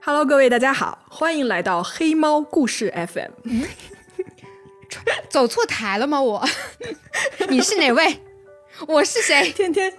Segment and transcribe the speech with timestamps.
[0.00, 3.30] Hello，各位大家好，欢迎来到黑猫故事 FM。
[5.28, 6.20] 走错台了吗？
[6.22, 6.48] 我，
[7.48, 8.20] 你是哪位？
[8.86, 9.52] 我是谁？
[9.52, 9.92] 天天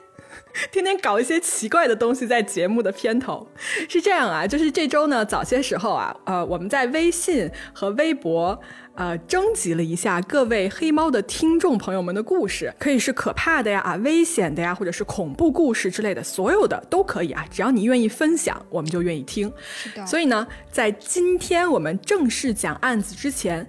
[0.72, 3.48] 天天搞一些奇怪的东西在节目的片头，
[3.88, 8.60] 是这样啊，就是这周呢早些时候啊，呃，我们在微信和微博。
[8.96, 19.50] 呃，征集了一下各位黑猫的听众朋友们的故事，可以是可怕的呀、啊危险的呀，或者是恐怖故事之类的，所有的都可以啊，只要你愿意分享，我们就愿意听。
[19.74, 20.06] 是的。
[20.06, 23.66] 所以呢，在今天我们正式讲案子之前，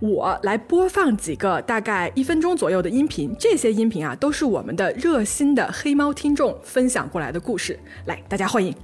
[0.00, 8.74] 我来播放几个大概一分钟左右的音频，这些音频啊，都是我们的热心的黑猫听众分享过来的故事，来，大家欢迎。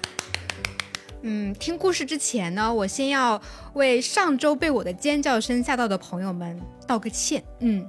[1.20, 3.40] 嗯，听故事之前呢，我先要
[3.74, 7.44] 为上周被我的尖叫声吓到的朋友们道个歉。
[7.60, 7.86] 嗯，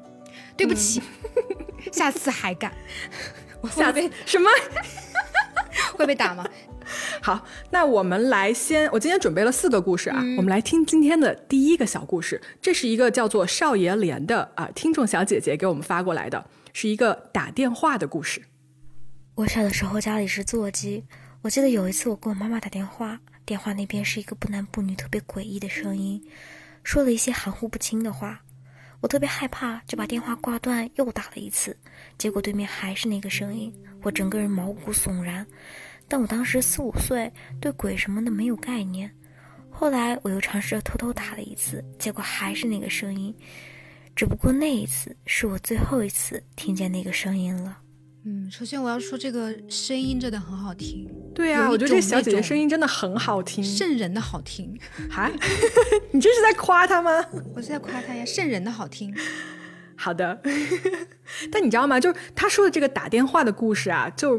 [0.57, 1.01] 对不起，
[1.93, 2.73] 下次还敢。
[3.61, 4.49] 我 下次什么
[5.95, 6.45] 会被打吗？
[7.21, 12.41] 好，那我们来先，我今天准备了四个故事啊，我们来听今天的第一个小故事。
[12.61, 18.41] 这是一个叫做少爷莲的啊听众小姐姐给我们发过来的，是一个打电话的故事。
[19.35, 21.03] 我小的时候家里是座机。
[21.41, 26.23] 我记得有一次，我给我妈妈打电话，电话那边是一个不男不女、特别诡异的声音，
[26.83, 28.41] 说了一些含糊不清的话。
[29.01, 31.75] 我特别害怕，就把电话挂断，又打了一次，
[32.17, 35.45] 结果对面还是那个声音，我整个人毛骨悚然。
[36.07, 39.11] 但我当时四五岁，对鬼什么的没有概念。
[39.69, 43.33] 后来我又尝试着偷偷打了一次，结果还是那个声音，
[44.15, 47.79] 只不过那一次是我最后一次听见那个声音了。
[48.25, 51.09] 嗯，首先我要说这个声音真的很好听。
[51.35, 54.79] 对啊，我觉得这小姐姐声音真的很好听，瘆人的好听。
[55.09, 55.29] 哈，
[56.11, 57.11] 你这是在夸她吗？
[57.53, 59.13] 我是在夸她呀，瘆人的好听。
[60.03, 60.37] 好的，
[61.49, 61.97] 但你知道吗？
[61.97, 64.37] 就是他说的这个打电话的故事啊，就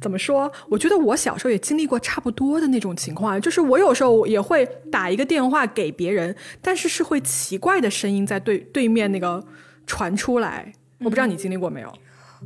[0.00, 0.50] 怎么说？
[0.70, 9.44] 我觉得我小时候也经历过差不多的那种情况，就是我有时候也会打一个电话给别人，但是是会奇怪的声音在对对面那个
[9.86, 10.72] 传出来。
[11.00, 11.92] 我不知道你经历过没有？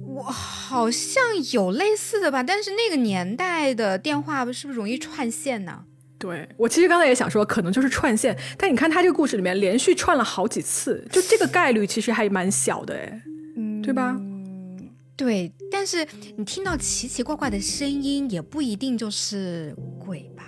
[0.05, 1.23] 我好像
[1.53, 5.85] 有类似的吧，但是那个年代的电话是不是容易串线呢？
[6.19, 13.23] 对我其实刚才也想说，可能就是串线，但你看他这个故事里面连续串了好几次，就这个概率其实还蛮小的，哎，
[13.57, 14.17] 嗯，对吧？
[14.19, 15.53] 嗯，对。
[15.71, 16.07] 但是
[16.37, 20.45] 你听到奇奇怪怪的声音，也不一定就是鬼吧？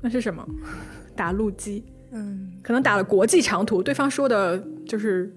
[0.00, 0.46] 那是什么？
[1.16, 1.84] 打路机？
[2.12, 5.34] 嗯，可能打了国际长途，对方说的就是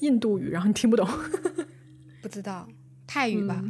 [0.00, 1.06] 印度语，然后你听不懂，
[2.22, 2.66] 不知道。
[3.06, 3.62] 泰语吧，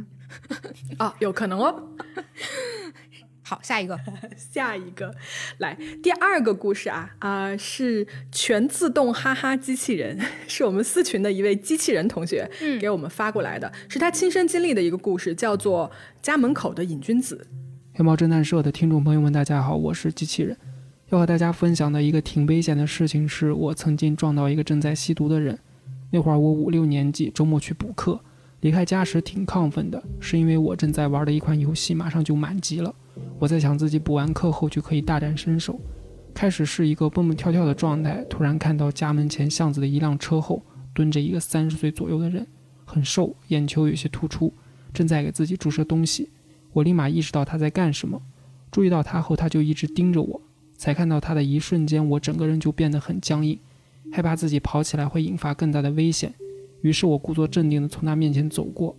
[0.97, 1.89] 啊， 有可能哦。
[3.47, 3.95] 好，下一个，
[4.35, 5.13] 下一个，
[5.59, 10.19] 来第二个故事啊啊，是全自动哈哈机器人，
[10.49, 12.49] 是我们四群的一位机器人同学
[12.81, 15.91] 给我们发过来的，是他亲身经历的一个故事，叫做
[16.23, 17.45] 家门口的瘾君子。
[17.93, 20.57] 黑猫侦探社的听众朋友们，大家好，我是机器人，
[21.09, 25.59] 要和大家分享的一个挺危险的事情，是我曾经撞到一个正在吸毒的人。
[26.09, 28.19] 那会儿我五六年级，周末去补课。
[28.61, 32.95] 离开家时挺亢奋的，是因为我正在玩的一款游戏马上就满级了。
[33.39, 35.79] 我在想自己补完课后就可以大展身手。
[36.33, 40.61] 开始是一个蹦蹦跳跳的状态，突然看到家门前巷子的一辆车后
[40.93, 42.45] 蹲着一个三十岁左右的人，
[42.83, 44.53] 很瘦，眼球有些突出，
[44.93, 46.29] 正在给自己注射东西。
[46.73, 48.21] 我立马意识到他在干什么，
[48.69, 50.41] 注意到他后他就一直盯着我。
[50.77, 53.57] 才看到他的一瞬间，我整个人就变得很僵硬，
[54.11, 56.33] 害怕自己跑起来会引发更大的危险。
[56.81, 58.93] 于是我故作镇定地从他面前走过，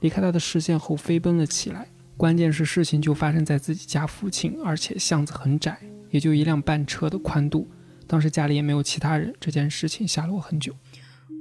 [0.00, 1.86] 离开他的视线后飞奔了起来。
[2.20, 7.66] 关键是事情就发生在自己家附近，而且巷子很窄，也就一辆半车的宽度。
[8.06, 10.76] 当时家里也没有其他人，这件事情吓了我很久。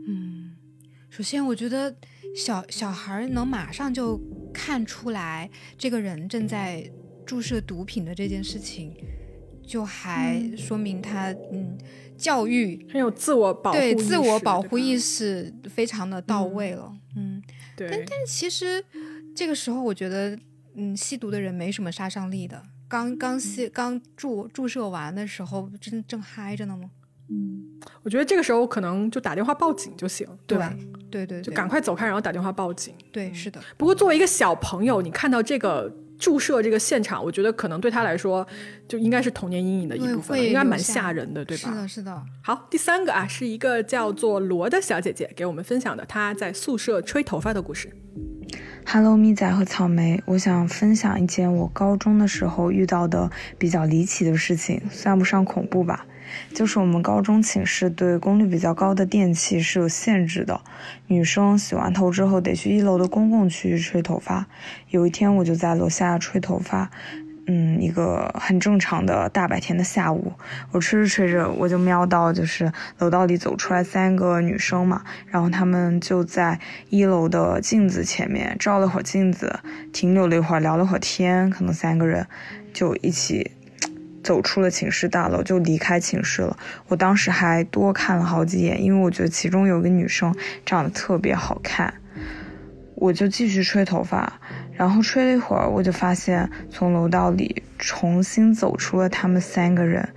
[0.07, 0.55] 嗯，
[1.09, 1.93] 首先我觉得
[2.33, 4.17] 小小孩能马上就
[4.53, 6.89] 看出来这个人正在
[7.25, 8.95] 注射毒品的这件事情，
[9.67, 11.77] 就还说明他嗯。
[12.15, 16.93] 教育很有自我保护，对自我保护意识非常的到位了。
[17.15, 17.41] 嗯，
[17.77, 17.87] 对。
[17.89, 18.83] 但但其实
[19.33, 20.37] 这个时候，我觉得，
[20.79, 22.63] 嗯，吸毒的人没什么杀伤力的。
[22.87, 26.89] 刚刚吸刚注注射完的时候，正正嗨着呢吗？
[27.29, 27.63] 嗯，
[28.01, 30.73] 我觉得这个时候可能就打电话报警就行，对吧？
[31.11, 32.95] 对对，就赶快走开，然后打电话报警。
[33.11, 33.61] 对，是的。
[33.77, 35.93] 不过作为一个小朋友，你看到这个。
[36.19, 38.45] 注射这个现场，我觉得可能对他来说
[38.87, 41.69] 就应该是童年阴影的一部分，应该蛮吓人的，对吧？
[41.69, 42.23] 是的，是的。
[42.43, 47.89] 好，第三个啊，是一个叫做罗的小姐姐给我们分享的她在宿舍吹头发的故事。
[48.85, 56.05] Hello，咪仔和草莓，我想分享一件我高中的时候遇到的比较离奇的事情，算不上恐怖吧。
[56.53, 60.61] 就是我们高中寝室对功率比较高的电器是有限制的，
[61.07, 64.47] 女生洗完头之后得去一楼的公共区域吹头发。
[64.89, 66.89] 有一天我就在楼下吹头发，
[67.47, 70.33] 嗯，一个很正常的大白天的下午，
[70.71, 76.59] 我吹着吹着，我就瞄到就是楼道里走出来三个女生嘛，然后她们就在
[76.89, 79.59] 一楼的镜子前面照了会儿镜子，
[79.91, 82.27] 停留了一会儿，聊了会儿天，可能三个人
[82.71, 83.51] 就一起
[84.29, 86.55] 走出了寝室大楼，就离开寝室了。
[86.87, 91.91] 我当时还多看了好几眼，因为我觉得其中有个女生长得特别好看，
[92.93, 94.39] 我就继续吹头发。
[94.73, 100.07] 然后吹了一会儿，我就发现从楼道里重新走出了他们三个人，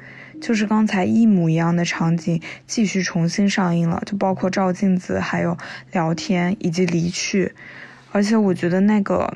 [0.43, 5.57] 就是刚才一模一样的场景继续重新上映了，就包括照镜子、还有
[5.91, 7.55] 聊天以及离去，
[8.11, 9.33] 而且我觉得那个。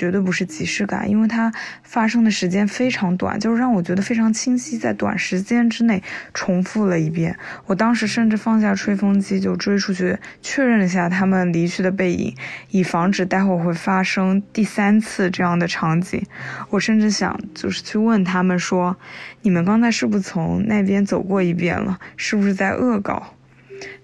[0.00, 1.52] 绝对不是即视感，因为它
[1.82, 6.02] 发生的时间非常短，就是让我觉得非常清晰，在短时间之内
[6.32, 7.38] 重复了一遍。
[7.66, 12.34] 我当时甚至放下吹风机就追出去确认了一下他们离去的背影，
[12.70, 16.24] 以防止待会儿会发生第三次这样的场景。
[16.70, 18.96] 我甚至想就是去问他们说
[19.42, 21.98] ：“你们刚才是不是从那边走过一遍了？
[22.16, 23.34] 是不是在恶搞？”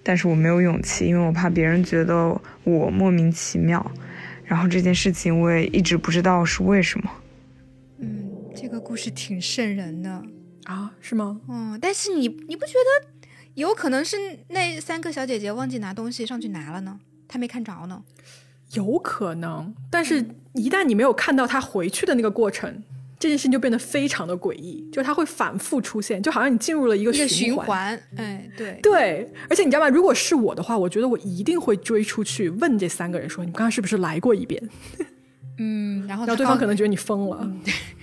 [0.03, 3.91] 但是我没有勇气，因为我怕别人觉得我莫名其妙。
[4.47, 7.11] 然后这件事情我也一直不知道是为什么。
[7.99, 10.23] 嗯，这个故事挺瘆人的
[10.63, 11.41] 啊，是吗？
[11.49, 13.07] 嗯，但是你你不觉得
[13.55, 14.15] 有可能是
[14.47, 16.97] 那三个小姐姐忘记拿东西上去拿了呢？
[17.27, 18.01] 她没看着呢。
[18.71, 22.83] 有可能，但是一旦你没有看到她回去的那个过程。
[23.19, 27.99] 这件事情就变得非常的诡异，就是它会反复出现，就好像你进入了一个循环。
[28.15, 29.89] 哎，对对，而且你知道吗？
[29.89, 34.61] 如果是我的话，我觉得我一定会追出去问这三个人说：“你们刚刚是不是来过一遍？”
[35.59, 37.51] 嗯，然后然后对方可能觉得你疯了，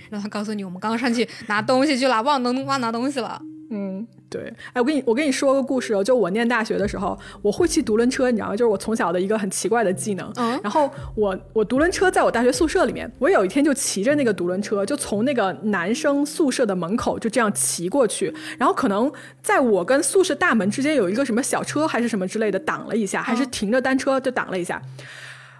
[0.09, 3.41] 然后他告诉你我们刚刚上去拿东西去了，忘能忘拿东西了。
[3.69, 4.07] 嗯。
[4.27, 8.55] 对，哎，我跟你我跟你说个故事哦，就我念大学的时候，我会骑独轮车，你知道吗？
[8.55, 10.29] 就是我从小的一个很奇怪的技能。
[10.35, 10.59] 嗯。
[10.61, 19.09] 然后我我独轮车在我大学宿舍里面，我有一天就骑着那个独轮车，就从那个男生宿舍的门口就这样骑过去，然后可能
[19.41, 24.81] 在我跟宿舍大门之间有一个什么小车还是什么之类的挡了一下，还是停着单车就挡了一下。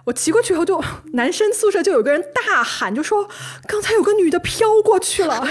[0.04, 0.82] 我骑过去以后，就
[1.14, 3.26] 男生宿舍就有个人大喊，就说
[3.66, 5.42] 刚才有个女的飘过去了。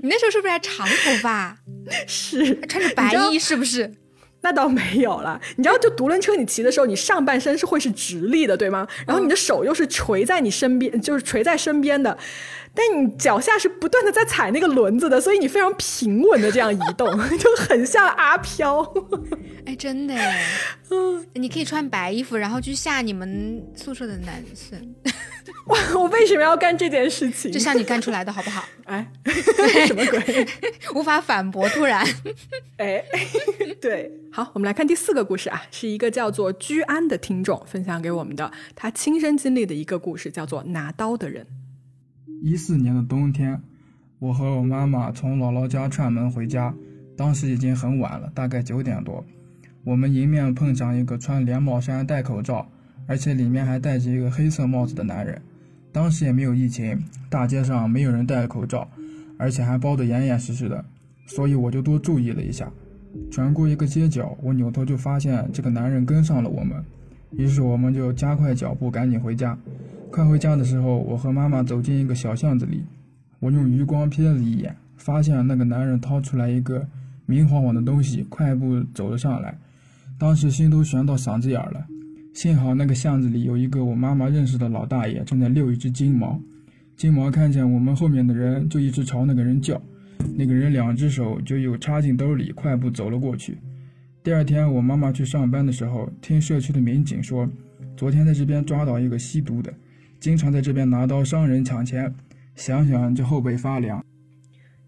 [0.00, 1.56] 你那时候是不是还长头发？
[2.06, 3.92] 是，穿着白衣是不是？
[4.44, 5.40] 那倒没有了。
[5.56, 8.86] 你知道，就独轮车，你骑的时候，你上半身是会是直立的，对吗？
[9.06, 12.18] 然后你的手又是垂在你身边，就是垂在身边的。
[12.74, 17.06] 但你脚下是不断的在踩那个轮子的，所以你非常平稳的这样移动，
[17.38, 18.82] 就很像阿飘。
[19.66, 20.44] 哎，真的哎，
[20.90, 24.94] 嗯，你可以穿白衣服，然后去吓你们宿舍的男生。
[25.66, 27.52] 我我为什么要干这件事情？
[27.52, 28.64] 就像你干出来的，好不好？
[28.84, 29.06] 哎，
[29.86, 30.46] 什么鬼？
[30.94, 31.68] 无法反驳。
[31.68, 32.04] 突然，
[32.78, 33.04] 哎，
[33.80, 41.46] 对，好，我们来看第四个故事啊，是一个叫做居安的听众分享给我们的，他亲身经历的一个故事，叫做拿刀的人。
[42.44, 43.62] 一四年的冬天，
[44.18, 46.74] 我和我妈妈从姥姥家串门回家，
[47.16, 49.24] 当时已经很晚了，大概九点多。
[49.84, 52.66] 我们迎面碰上一个穿连帽衫、戴口罩，
[53.06, 55.40] 而且里面还戴着一个黑色帽子的男人。
[55.92, 57.00] 当时也没有疫情，
[57.30, 58.88] 大街上没有人戴口罩，
[59.38, 60.84] 而且还包得严严实实的，
[61.26, 62.68] 所以我就多注意了一下。
[63.30, 66.84] 转过一个街角，我扭头就发现这个男人跟上了我们，
[67.36, 69.56] 于是我们就加快脚步，赶紧回家。
[70.12, 72.82] 快回家的时候，我和妈妈走进一个小巷子里，
[73.40, 76.86] 我用余光瞥了一眼，发现那个男人掏出来一个
[77.24, 79.56] 明晃晃的东西，快步走了上来。
[80.18, 81.86] 当时心都悬到嗓子眼了，
[82.34, 86.38] 幸好那个巷子里有一个我妈妈认识的老大爷正在遛一只金毛。
[86.94, 89.80] 金毛看见我们后面的人，就一直朝那个人叫。
[90.36, 93.56] 那个人两只手就又插进兜里，快步走了过去。
[94.22, 97.48] 第二天我妈妈去上班的时候，听社区的民警说，
[97.96, 99.72] 昨天在这边抓到一个吸毒的。
[100.22, 102.14] 经常在这边拿刀伤人抢钱，
[102.54, 104.00] 想想就后背发凉。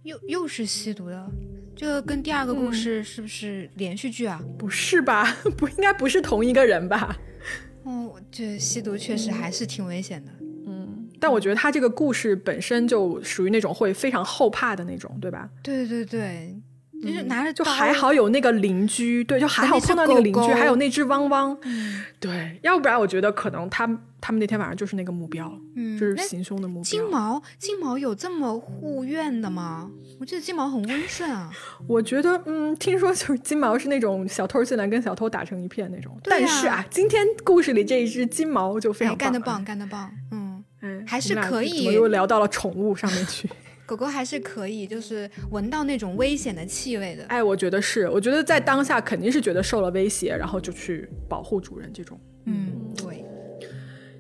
[0.05, 1.29] 又又是吸毒的，
[1.75, 4.41] 这个跟第二个故事是不是连续剧啊？
[4.57, 5.25] 不是吧？
[5.59, 7.19] 不应该不是同一个人吧？
[7.85, 10.31] 嗯，这吸毒确实还是挺危险的。
[10.69, 15.51] 嗯，但我觉得他这个故事本身就属于那种会非常后怕的那种，对吧？
[15.65, 16.55] 对对对。
[17.05, 21.57] 就是拿着就还好有那个邻居，对，就还好碰到那个邻居，还有那只汪汪，
[22.19, 23.87] 对，要不然我觉得可能他
[24.21, 26.85] 他们那天晚上就是那个目标，嗯，就是行凶的目标。
[26.85, 29.91] 金毛，金毛有这么护院的吗？
[30.19, 31.51] 我记得金毛很温顺啊。
[31.87, 36.17] 我觉得，嗯，听说就是金毛是那种小偷进来跟小偷打成一片那种。
[36.25, 41.79] 但是啊，今天故事里这一只金毛就非常干得棒，干得棒，嗯嗯，还是可以。
[41.79, 43.51] 怎么又聊到了宠物上面去？
[43.87, 47.25] 狗狗还是可以，就是闻到那种危险的气味的。
[47.25, 52.19] 哎，我觉得是，我觉得在当下肯定是觉得受了威胁，然后就去保护主人这种。
[52.47, 53.25] 嗯，对。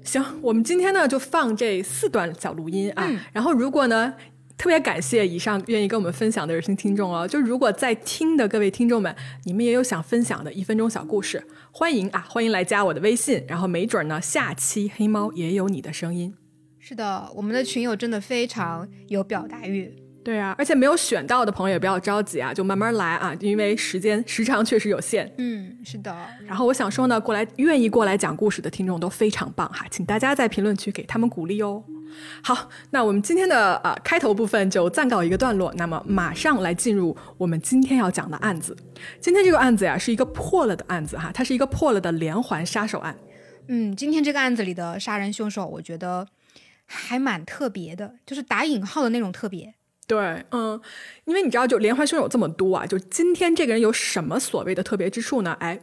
[0.02, 3.06] 行，我们今天呢就放这四段小录音啊。
[3.08, 4.14] 嗯然后如果呢，
[4.58, 7.26] 特别感谢以上愿意跟我们分享的热心听众哦。
[7.26, 11.42] 就如果在听的各位听众们，你们也有想分享的一分钟小故事，
[11.72, 16.34] 欢迎啊，欢迎来加我的微信，然后没准呢，下期黑猫也有你的声音。
[16.86, 19.90] 是的，我们的群友真的非常有表达欲。
[20.22, 25.32] 对啊，而且没有选到的朋友也不要着急啊，就慢慢来啊，因为时间时长确实有限。
[25.38, 26.14] 嗯，是的，
[26.46, 31.82] 然后我想说呢，过来愿意过来讲故事的听众都非常棒哈，请大家在评论区给他们鼓励哦。
[32.42, 38.76] 好，那我们今天的呃开头部分就暂告一个段落，那么马上来进入我们今天要讲的案子。
[39.22, 43.16] 今天这个案子呀是一个破了的案子哈，它是一个破了的连环杀手案。
[43.68, 46.26] 嗯，今天这个案子里的杀人凶手，我觉得
[46.86, 49.74] 还蛮特别的，就是打引号的那种特别。
[50.06, 50.78] 对，嗯，
[51.24, 55.56] 因为你知道，就连环凶手这么多啊，就今天这个人有什么所谓的特别之处呢？
[55.60, 55.80] 哎，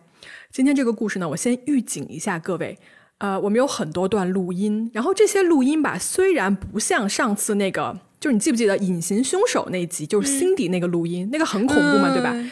[0.52, 2.78] 今天这个故事呢，我先预警一下各位，
[3.18, 12.32] 呃，我们有很多段录音，然后这些录音吧，虽然不像上次那个，就是你记不记得隐形凶手那一集，就是 Cindy 那个录音，那个很恐怖嘛，对吧？
[12.34, 12.52] 嗯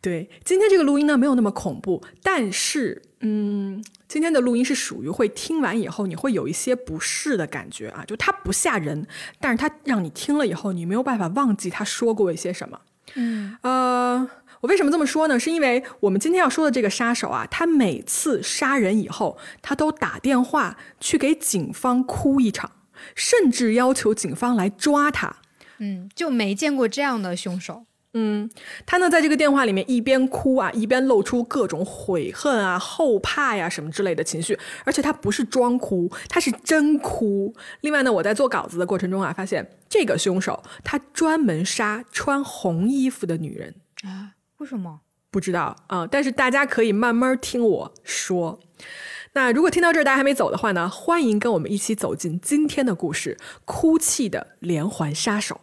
[0.00, 9.06] 对，今天这个录音呢没有那么恐怖，但是，嗯，今天的录音是属于会听完以后你会有一些不适的感觉啊，就它不吓人，
[9.40, 12.80] 但是它让你听了以后你没有办法忘记他说过一些什么。
[13.14, 14.28] 嗯呃，
[14.60, 15.38] 我为什么这么说呢？
[15.38, 22.70] 是因为我们今天要说的这个杀手啊，他每次杀人以后，他都打电话去给警方哭一场，
[23.14, 25.36] 甚至要求警方来抓他。
[25.78, 27.84] 嗯，就没见过这样的凶手。
[28.16, 28.48] 嗯，
[28.86, 37.54] 他呢在这个电话里面一边哭啊，一边露出各种悔恨啊、后怕呀什么之类的情绪，而且他不是装哭，他是真哭。
[37.80, 43.74] 另外呢，我在做稿子的过程中啊，发现这个凶手他专门杀穿红衣服的女人。
[44.04, 44.32] 啊？
[44.58, 45.00] 为什么？
[45.30, 48.60] 不知道啊、但是大家可以慢慢听我说。
[49.32, 55.60] 那如果听到这儿大家还没走的话呢，欢迎跟我们一起走进今天的故事——哭泣的连环杀手。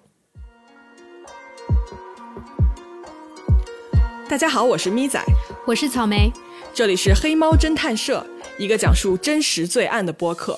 [4.31, 5.21] 大家好，我是咪仔，
[5.67, 6.31] 我是草莓。
[6.73, 8.25] 这里是黑猫侦探社，
[8.57, 10.57] 一个讲述真实罪案的播客。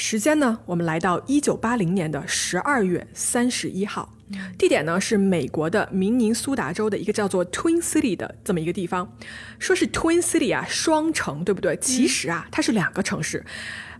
[0.00, 4.14] 时间呢，我们来到一九八零年的十二月三十一号，
[4.56, 9.12] 地点呢是美国的明尼苏达州的一个叫做 Twin City 的这么一个地方。
[9.58, 11.76] 说是 Twin City 啊，双城，对不对？
[11.78, 13.44] 其实啊，它是两个城市，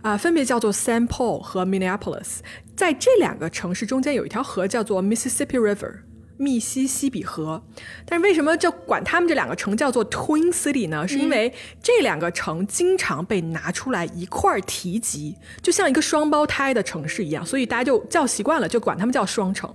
[0.01, 2.37] 啊、分别叫做 Saint Paul 和 Minneapolis。
[2.77, 5.95] 在这两个城市中间有一条河叫做 Mississippi River。
[6.41, 7.61] 密西西比河，
[8.05, 11.05] 但是为什么就管他们这两个城叫做 Twin City 呢？
[11.05, 11.53] 是因为
[11.83, 19.69] 这两个城经常被拿出来一块儿提及，就像一个双胞胎的城市一样，所以大家就叫习惯了，就管他们叫双城。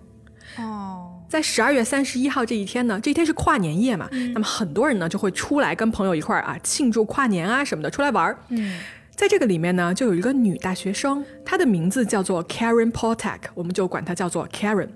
[0.57, 8.39] 哦，在十二月三十一号这一天呢，这一天是跨年夜嘛，那么很多人呢就会出来跟朋友一块儿啊庆祝跨年啊什么的，出来玩儿。
[8.49, 8.81] 嗯
[9.15, 14.89] 在这个里面呢，就有一个女大学生，她的名字叫做 Karen Poltak，我们就管她叫做 Karen。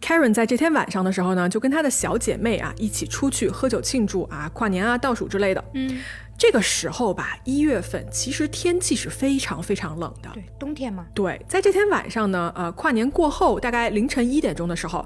[0.00, 5.64] Karen 在这天晚上的时候呢，就跟她的小姐妹啊一起出去喝酒庆祝啊跨年啊倒数之类的。
[5.74, 5.98] 嗯，
[6.38, 10.30] 这个时候吧，一月份其实天气是非常非常冷的。
[10.34, 11.06] 对，冬天嘛。
[11.14, 15.04] 对，在这天晚上呢，呃，跨年过后，大概凌晨一点钟的时候，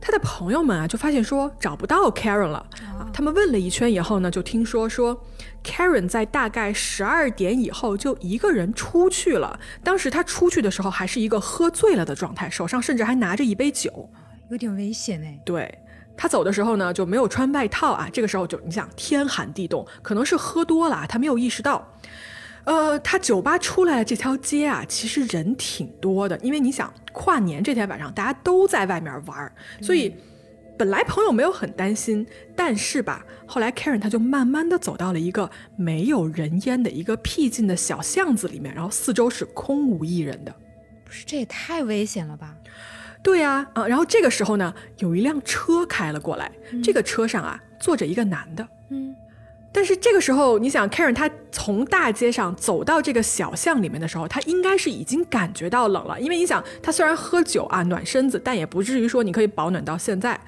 [0.00, 2.58] 他的朋友们啊就发现说找不到 Karen 了。
[2.82, 5.20] 啊，他们问了一圈以后呢，就听说说
[5.64, 9.58] Karen 在大概十二点以后就一个人出去了。
[9.82, 14.10] 当时他出去的时候还是一个喝醉了的状态，手上甚至还拿着一杯酒。
[14.50, 15.38] 有点危险哎。
[15.44, 15.78] 对
[16.16, 18.08] 他走的时候呢，就没有穿外套啊。
[18.12, 21.86] 这个时候就你想天寒地冻，可能是喝多了，他没有意识到。
[22.64, 30.12] 呃，他酒吧出来的这条街啊，其实人挺多的，因为你想跨年这天晚上大家都在外面玩儿，所以
[30.76, 32.26] 本来朋友没有很担心，
[32.56, 40.52] 但是吧，后来 Karen 他就慢慢的走到了一个没有人烟的一个僻静的小巷子里面，然后四周是空无一人的。
[41.04, 42.56] 不是，这也太危险了吧？
[43.26, 46.48] 对呀、啊，然后这个时候呢，有一辆车开了过来，
[46.80, 48.64] 这个车上啊坐着一个男的。
[48.90, 49.12] 嗯，
[49.72, 60.40] 但是这个时候，你想，Karen 他从大街上走到这个小巷里面的时候，他应该是已经感觉到冷了，因为你想，他虽然喝酒啊暖身子，但也不至于说你可以保暖到现在。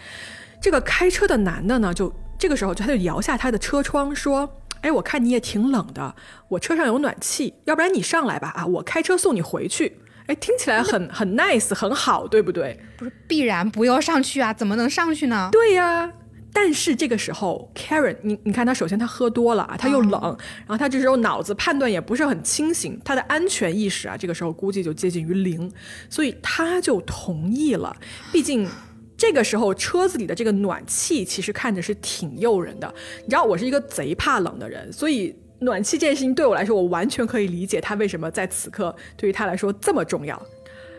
[0.61, 4.49] 这个开车的男的呢，就这个时候就他就摇下他的车窗说
[4.83, 6.15] ：“哎，我看你也挺冷的，
[6.47, 12.79] 我车上有暖气，要不然你上来吧，啊，我开车送你回去。”哎，听起来很 很 nice，很好，对不对？
[12.97, 14.55] 不是必然不要上去啊？
[14.55, 15.49] 怎么能上去呢？
[15.51, 16.13] 对呀，
[16.53, 25.71] 但是这个时候，Karen，你你看他首先他喝多了啊，他又冷，然后他这时候脑子判断也不是很清醒，他的安全意识啊，这个时候估计就接近于零，
[26.11, 27.97] 所以他就同意了。
[28.31, 28.69] 毕竟
[29.17, 40.41] 这个时候车子里的这个暖气其实看着是挺诱人的，你知道我是一个贼怕冷的人，所以暖气这件事情对我来说，我完全可以理解他为什么在此刻对于他来说这么重要。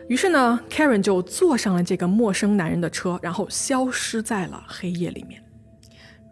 [0.08, 5.42] 于是呢，Karen 就坐上了这个陌生男人的车，然后消失在了黑夜里面。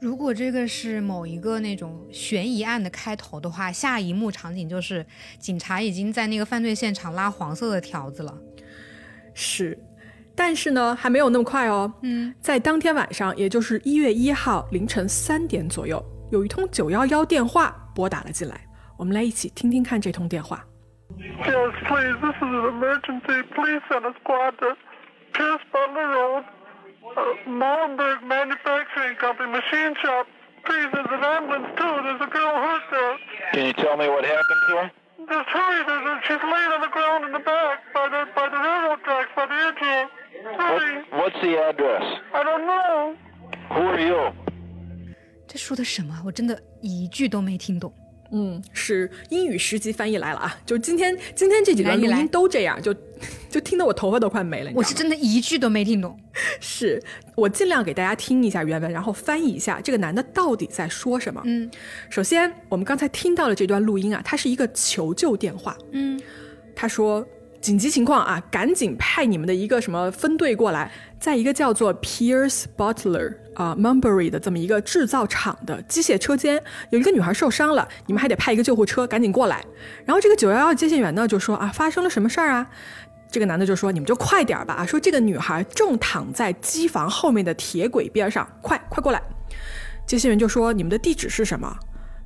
[0.01, 5.05] 如果这个是某一个那种悬疑案的开头的话，下一幕场景就是
[5.39, 8.37] 警察已经在那个犯罪现场拉黄色的条子了。
[9.35, 9.79] 是，
[10.35, 11.93] 但是呢，还没有那么快哦。
[12.03, 18.60] 嗯，在当天晚上，也就是一月一号凌晨三点左右，有一通九幺幺电话拨打了进来。
[18.98, 20.64] 我们来一起听听看这通电话。
[21.18, 22.16] Yes, please.
[22.22, 23.44] This is an emergency.
[23.54, 24.76] Please send a squad to
[25.34, 26.44] Pierce Butler Road,
[27.16, 30.26] uh, Molenberg Manufacturing Company, machine shop.
[30.66, 31.94] Please, there's an ambulance too.
[32.04, 33.18] There's a girl hurt there.
[33.54, 34.92] Can you tell me what happened to her?
[35.28, 35.84] Just hurry.
[35.86, 39.04] There's a, she's laying on the ground in the back by the by the railroad
[39.04, 40.10] tracks by the airfield.
[40.58, 40.96] Hurry.
[41.12, 42.20] What, what's the address?
[42.34, 43.16] I don't know.
[43.74, 44.47] Who are you?
[45.49, 46.23] 这说的什么？
[46.25, 47.93] 我真的一句都没听懂。
[48.31, 50.55] 嗯，是英语十级翻译来了啊！
[50.67, 52.95] 就今天今天这几段录音都这样，就
[53.49, 54.71] 就听得我头发都快没了。
[54.75, 56.15] 我是真的一句都没听懂。
[56.61, 57.03] 是
[57.35, 61.41] 我尽量给大家听一下原文，然后翻译一下这个男的到底在说什么。
[61.47, 61.71] 嗯
[62.11, 65.75] 首先，我们刚才听到的这段录音啊，它是一个求救电话。
[65.93, 66.21] 嗯，
[66.77, 67.27] 他说
[67.63, 79.65] ：“紧急情况啊，赶紧派你们的一个什么分队过来，在一个叫做 Pierce Butler 啊、Mumbury 的这么一个制造厂的机械车间，有一个女孩受伤了，你们还得派一个救护车赶紧过来。”
[80.07, 82.71] 然后这个九幺幺接线员呢就说：“啊，发生了什么事儿啊？”
[83.31, 89.21] 这个男的就说：“你们就快点儿吧，说这个女孩正躺在机房后面的铁轨边上，快快过来。”
[90.07, 91.77] 接线员就说：“你们的地址是什么？”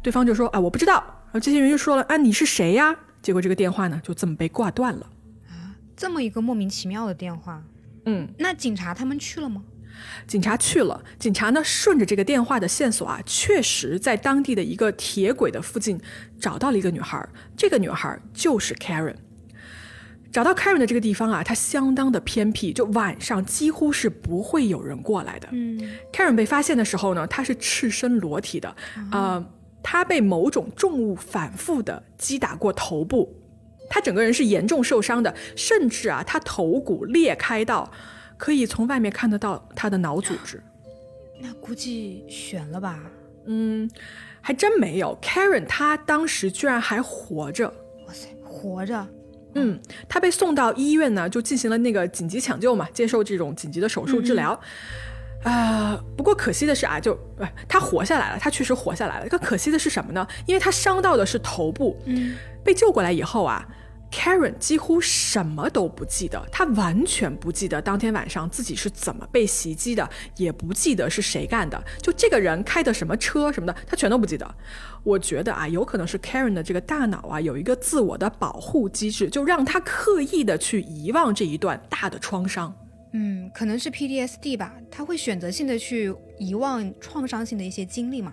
[0.02, 5.06] 对方就说：“啊，我不知道。”然后接线员就说了：“啊，你是谁呀？”结果这个电话呢就这么被挂断了
[5.48, 5.74] 啊。
[5.96, 7.62] 这么一个莫名其妙的电话，
[8.06, 9.62] 嗯，那警察他们去了吗？
[10.26, 16.00] 警察去了，警察呢顺着这个电话的线索啊，确实在当地的一个铁轨的附近
[16.40, 19.14] 找到了一个女孩，这个女孩就是 Karen。
[20.32, 25.48] 找到 Karen 的这个地方啊，它相当的偏僻，就晚上几乎是不会有人过来的。
[25.52, 25.78] 嗯
[26.10, 28.74] Karen 被发现的时候呢，她是赤身裸体的，
[29.10, 29.44] 呃，
[29.82, 33.41] 她被某种重物反复的击打过头部，
[33.92, 37.92] 她整个人是严重受伤的，甚至啊，他头骨裂开到
[38.38, 40.62] 可以从外面看得到他的脑组织。
[41.38, 42.98] 那估计悬了吧？
[43.44, 43.90] 嗯，
[44.40, 47.68] 还真没有，Karen 他当时居然还活着。
[48.06, 49.06] 哇塞，活着！
[49.56, 49.78] 嗯，
[50.08, 54.58] 他被送到医院呢，就进行了那个紧急抢救嘛，接受这种紧急的手术治疗。
[55.44, 59.28] 啊、不过可惜的是啊，就呃，她活下来了，他确实活下来了。
[59.28, 60.26] 可可惜的是什么呢？
[60.46, 63.68] 因为他伤到的是头部，嗯，被救过来以后啊
[64.12, 74.54] ，Karen 几乎什么都不记得，她完全不记得当天晚上自己是怎么被袭击的，也不记得是谁干的，就这个人开的什么车什么的，她全都不记得。
[75.02, 82.72] 我觉得啊，有可能是 Karen 的这个大脑啊有一个自我的保护机制，就让她刻意的去遗忘这一段大的创伤。
[83.14, 88.32] 嗯，可能是 PTSD 吧，他会选择性的去遗忘创伤性的一些经历嘛，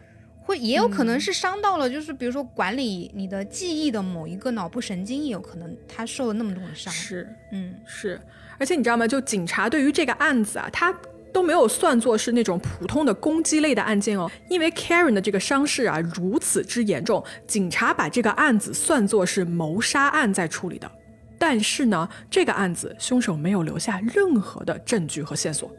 [0.49, 6.91] 会也有可能是伤到了，就是比如说管理你的记忆的某一个脑部神经，也有可能他受了那么多的伤。
[6.91, 8.19] 是嗯是，
[8.57, 9.07] 而且你知道吗？
[9.07, 10.91] 就警察对于这个案子啊，他
[11.31, 20.91] 都没有算作是那种普通的攻击类的案件哦，因为 Karen 的这个伤势啊如此之严重，警察把这个案子算作是谋杀案在处理的。
[21.38, 25.69] 但是呢，这个案子凶手没有留下任何的证据和线索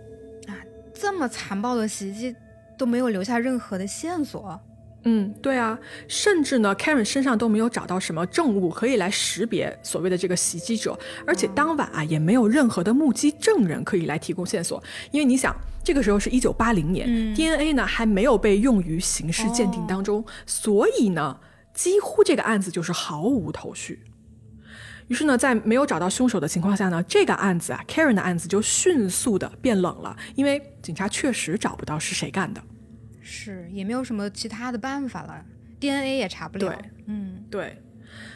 [0.47, 0.55] 啊。
[0.95, 2.37] 这么残暴的袭击
[2.81, 4.59] 都没有留下任何的线索。
[5.05, 21.39] 嗯，对啊，甚至呢，Karen 身上都没有找到什么证物可以来识别所谓的这个袭击者，而且当晚啊也没有任何的目击证人可以来提供线索，因为你想，这个时候是一九八零年、嗯 d n a 呢还没有被用于刑事鉴定当中，所以呢，
[21.75, 24.03] 几乎这个案子就是毫无头绪。
[25.11, 32.63] 于是呢，在没有找到凶手的情况下呢，这个案子啊，Karen 的案子就迅速的变冷了，因为警察确实找不到是谁干的。
[33.21, 35.45] 是，也没有什么其他的办法了
[35.81, 36.69] ，DNA 也查不了。
[36.69, 37.83] 对嗯对，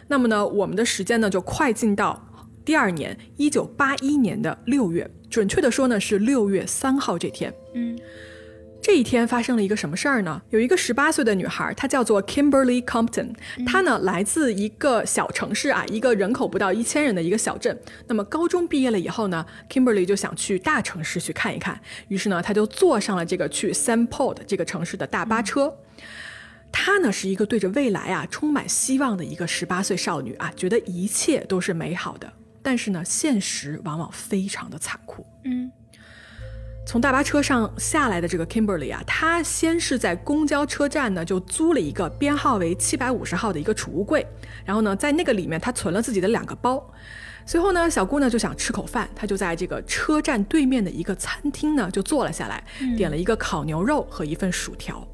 [0.08, 2.20] 那么呢，我们的时间呢就快进到
[2.64, 7.54] 第二年，一九八一年的六月，准确的说呢是六月三号这天。
[7.74, 7.96] 嗯
[8.84, 10.42] 这一天发生了一个什么事儿呢？
[10.50, 17.80] 有一个十八岁的女孩，她叫做 Kimberly Compton，她呢来自一个小城市啊，一个人口不到一千人的一个小镇。
[18.06, 25.74] 那么高中毕业了以后呢，Kimberly 就想去大城市去看一看，于是呢，她就坐上了这个去 Saint Paul 这个城市的大巴车。
[26.70, 32.30] 她呢是一个对着未来啊充满希望的一个十八岁少女啊，觉得一切都是美好的。
[32.62, 35.24] 但是呢，现实往往非常的残酷。
[35.44, 35.72] 嗯
[36.86, 44.24] 从大巴车上下来的这个 Kimberly 啊，她先是在公交车站呢就租了一个编号为七百五十号的一个储物柜，
[44.64, 46.92] 然后呢在那个里面她存了自己的两个包。
[47.46, 52.62] 随后呢，小姑呢就想吃口饭，她就在这个车站对面的一个餐厅呢就坐了下来，
[52.96, 55.06] 点了一个烤牛肉和一份薯条。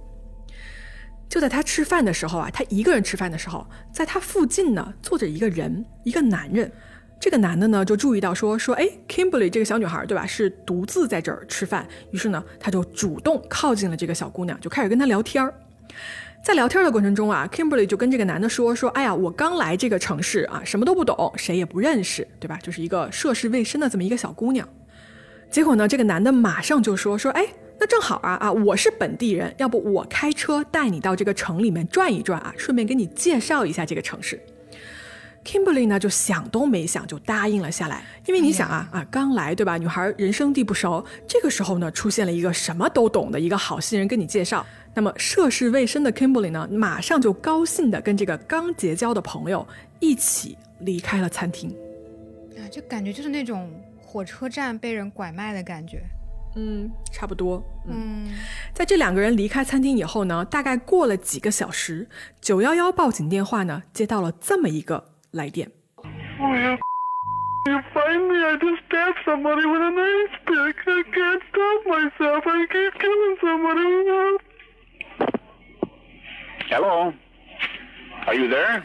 [1.28, 6.70] 就在她吃饭的时候啊，她一个人吃饭的时候，在她附近呢坐着一个人，一个男人。
[7.20, 11.86] 这个男的呢就注意到说说，哎，Kimberly 这个小女孩对吧，是独自在这儿吃饭。
[12.12, 15.52] 于是呢，他就主动靠近了这个小姑娘，就开始跟她聊天儿。
[16.42, 22.58] 在聊天的过程中啊，Kimberly 就跟这个男的说说，哎呀，我刚来这个城市啊，什么都不懂，谁也不认识，对吧？
[22.62, 24.66] 就是一个涉世未深的这么一个小姑娘。
[25.50, 27.46] 结果呢，这个男的马上就说说，哎，
[27.78, 34.40] 那正好啊啊，我是本地人，要不我开车带你到这个城里面转一转啊，顺便给你介绍一下这个城市。
[35.44, 39.78] Kimberly 呢就想都没想就答应了下来，因为你想啊啊刚来对吧？
[39.78, 49.66] 女孩人生地不熟，这个时候呢出现了一个什么都懂的一个好心人跟你介绍，那么涉世未深的 Kimberly 呢马上就高兴的跟这个刚结交的朋友
[49.98, 51.74] 一起离开了餐厅。
[52.56, 56.02] 啊，就感觉就是那种火车站被人拐卖的感觉。
[56.56, 57.62] 嗯，差不多。
[57.88, 58.28] 嗯
[58.74, 62.08] 在这两个人离开餐厅以后呢，大概过了几个小时，
[62.40, 65.70] 九幺幺报警电话呢接到了这么一个来电。
[66.40, 66.78] Oh, you,
[67.66, 68.36] you find me?
[68.42, 70.76] I just stabbed somebody with an ice pick.
[70.86, 72.46] I can't stop myself.
[72.46, 74.38] I keep killing somebody.
[76.70, 77.12] Hello?
[78.26, 78.82] Are you there?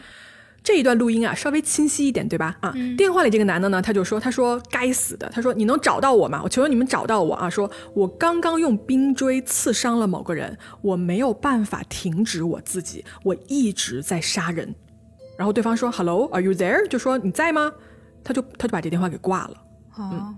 [0.62, 2.56] 这一段录音啊，稍微清晰一点，对吧？
[2.60, 6.40] 啊，电话里这个男的呢，他就说，他说该死的，他说你能找到我吗？
[6.42, 7.48] 我求求你们找到我啊！
[7.48, 14.74] 说我刚刚用冰锥刺伤了某个人，我没有办法停止我自己，我一直在杀人。
[15.36, 16.86] 然后对方说，Hello，Are you there？
[16.88, 17.72] 就说你在吗？
[18.24, 19.62] 他就他就把这电话给挂了。
[19.96, 20.34] 哦，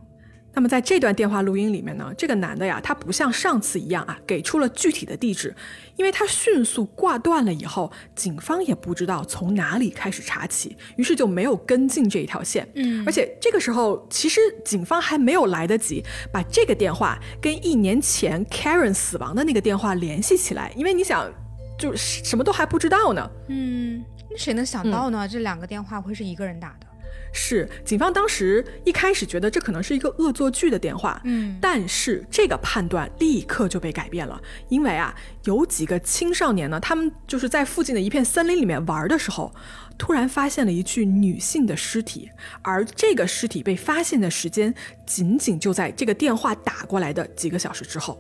[0.52, 5.54] 那么在这段电话录音里面呢，这个男的呀，他不像上次一样啊，给出了具体的地址，
[5.96, 12.68] 因为他迅速挂断了以后，警方也不知道从哪里开始查起，于是就没有跟进这一条线。
[12.74, 21.30] 嗯而且这个时候，其实警方还没有来得及把这个电话跟一年前 Karen 死亡的那个电话联系起来，因为你想，
[21.78, 23.30] 就什么都还不知道呢。
[23.48, 25.26] 嗯，那谁能想到呢？
[25.26, 26.86] 这两个电话会是一个人打的？
[27.30, 35.14] 是，警方当时一开始觉得这可能是一个恶作剧的电话，嗯但是这个判断立刻就被改变了，因为啊，
[35.44, 39.54] 有几个青少年呢，他们就是在附近的一片森林里面玩的时候，
[39.98, 42.30] 突然发现了一具女性的尸体，
[42.62, 44.74] 而这个尸体被发现的时间，
[45.06, 48.18] 仅仅就在这个电话打过来的几个小时之后。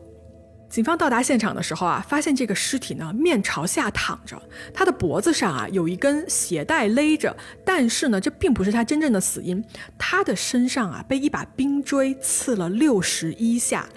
[0.68, 4.40] 警方到达现场的时候啊，发现这个尸体呢面朝下躺着，
[4.72, 9.64] 他的脖子上啊有一根鞋带勒着，但是呢这并不是他真正的死因，
[9.96, 13.88] 他的身上啊被一把冰锥刺了六十一下。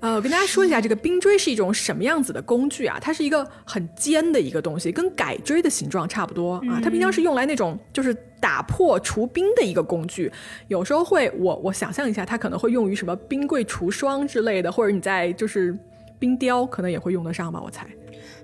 [0.00, 2.98] 呃，我跟大家说一下，这个冰锥是一种什么样子的工具啊？
[2.98, 6.80] 它是一个很尖的一个东西，跟改锥的形状差不多啊。
[6.82, 10.32] 它平常是用来那种就是打破除冰的一个工具，
[10.68, 15.78] 有时候会我我想象一下，它可能会用于什么冰柜除霜之类的，或者你在就是
[16.20, 17.84] 冰雕可能也会用得上吧，我猜。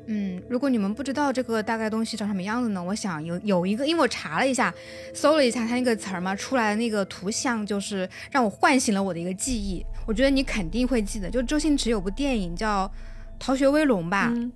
[0.08, 4.72] 嗯，如果你们不知道这个大概东西长什么样子呢，我想有有一个，因为我查了一下，
[5.12, 9.84] 搜了一下它那个词儿嘛，出来的那个图像就是让我唤醒了我的一个记忆。
[10.06, 12.86] 我觉得你肯定会记得，就周星驰有部电影叫
[13.38, 14.50] 《逃学威龙》吧，嗯，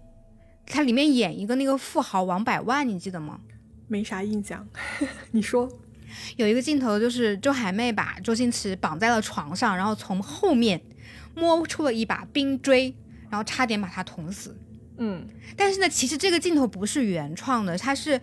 [0.65, 3.41] 它里面演一个那个富豪王百万，你记得吗？
[3.89, 4.67] 没啥印象，
[5.33, 5.69] 你说。
[6.37, 10.81] 有一个镜头就是周海媚把周星驰绑在了床上，然后从后面
[11.37, 12.93] 摸出了一把冰锥，
[13.31, 14.55] 然后差点把他捅死。
[14.99, 18.21] 嗯但是呢，其实这个镜头不是原创的，它是，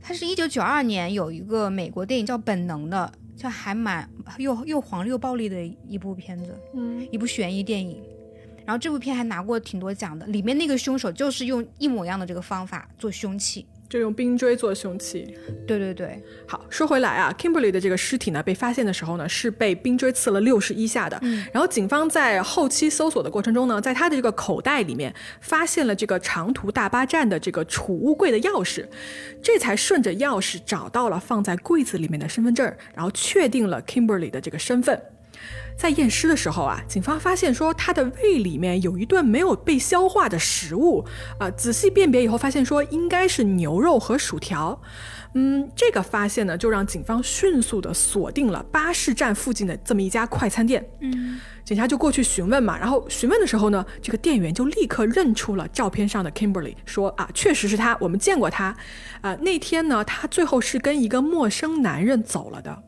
[0.00, 8.00] 它是一九九二年有一个美国电影叫《本能》的，就还蛮又又黄又暴力的一部片子，嗯一部悬疑电影。
[8.64, 13.66] 然后这部片还拿过挺多奖的，里面那个凶手就是用一模一样的这个方法做凶器。
[13.90, 15.36] 就用冰锥做凶器。
[15.66, 21.18] 对对对，好，说回来啊，Kimberly 的这个尸体呢，被发现的时候呢，是被冰锥刺了六十一下的。
[21.22, 28.86] 嗯然后警方在后期搜索的过程中呢，在他的这个口袋里面发现了这个长途大巴站的这个储物柜的钥匙，
[29.42, 35.02] 这才顺着钥匙找到了放在柜子里面的身份证，然后确定了 Kimberly 的这个身份。
[35.80, 41.02] 在验尸的时候啊，警方发现说他的胃里面有一顿没有被消化的食物
[41.38, 44.78] 啊、仔细辨别以后发现说应该是牛肉和薯条。
[45.32, 50.86] 嗯，这个发现呢，就让警方迅速的锁定了巴士站附近的这么一家快餐店。
[51.00, 58.76] 嗯，警察就过去询问嘛，然后询问的时候呢，这个店员就立刻认出了照片上的 Kimberly，说啊，确实是他，我们见过他。
[59.22, 62.82] 啊、那天呢，他最后是跟一个陌生男人走了的。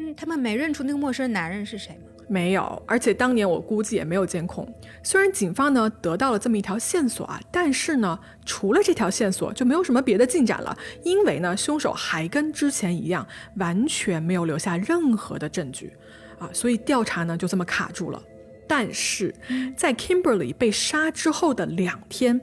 [0.00, 2.15] 嗯，他们没认出那个陌生男人是谁吗？
[2.28, 4.66] 没有，而且当年我估计也没有监控。
[5.02, 15.92] 虽然警方呢得到了这么一条线索啊，但是呢，除了这条线索就没有什么别的进展了，因为呢，凶手还跟之前一样，完全没有留下任何的证据
[16.38, 18.20] 啊，所以调查呢就这么卡住了。
[18.68, 19.32] 但是
[19.76, 22.40] 在 Kimberly 被杀之后的两天，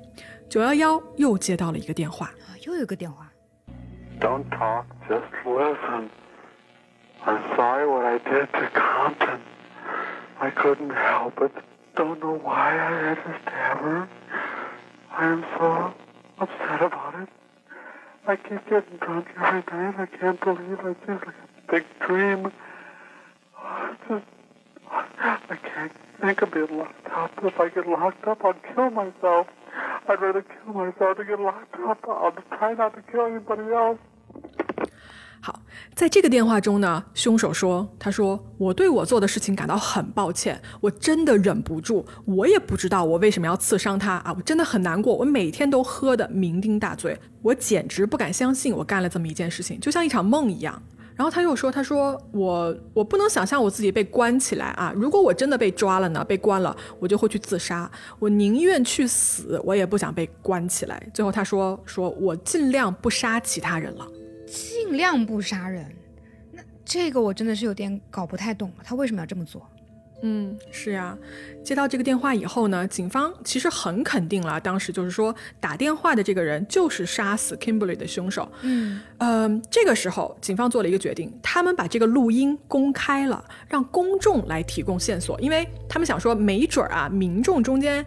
[0.48, 3.30] 九幺幺又接到了一个电话，啊，又有个电话。
[4.22, 6.08] Don't talk, just listen.
[7.26, 9.40] I'm sorry what I did to Compton.
[10.44, 11.54] I couldn't help it.
[11.96, 14.10] Don't know why I had to stab her.
[15.10, 15.94] I am so
[16.38, 17.30] upset about it.
[18.28, 19.96] I keep getting drunk every night.
[19.98, 22.52] I can't believe it's just like a big dream.
[24.10, 24.26] Just,
[24.92, 27.32] I can't think of being locked up.
[27.42, 29.48] If I get locked up, I'll kill myself.
[30.10, 32.04] I'd rather kill myself than get locked up.
[32.06, 33.98] I'll try not to kill anybody else.
[35.96, 50.82] 在这个电话中呢，凶手说：“他说我对我做的事情感到很抱歉，我真的忍不住，我也不知道我为什么要刺伤他啊，我真的很难过，我每天都喝得酩酊大醉，我简直不敢相信我干了这么一件事情，就像一场梦一样。”
[51.16, 54.92] 然后他又说：“他说我我不能想象我自己被关起来啊！
[54.96, 57.90] 如果我真的被抓了呢，被关了，我就会去自杀。
[58.18, 64.08] 我宁愿去死，我也不想被关起来。”最后他说：“说我尽量不杀其他人了。”
[64.54, 65.84] 尽量不杀人。
[66.52, 69.68] 那这个我真的是有点搞不太懂了，他为什么要这么做？
[70.22, 71.18] 嗯，是呀。
[71.66, 78.50] 接到这个电话以后呢，警方其实很肯定了，当时就是说打电话的这个人就是杀死 Kimberly 的凶手。
[78.62, 88.06] 嗯，嗯，这个时候警方做了一个决定，他们把这个录音公开了，让公众来提供线索，因为他们想说，没准儿啊，民众中间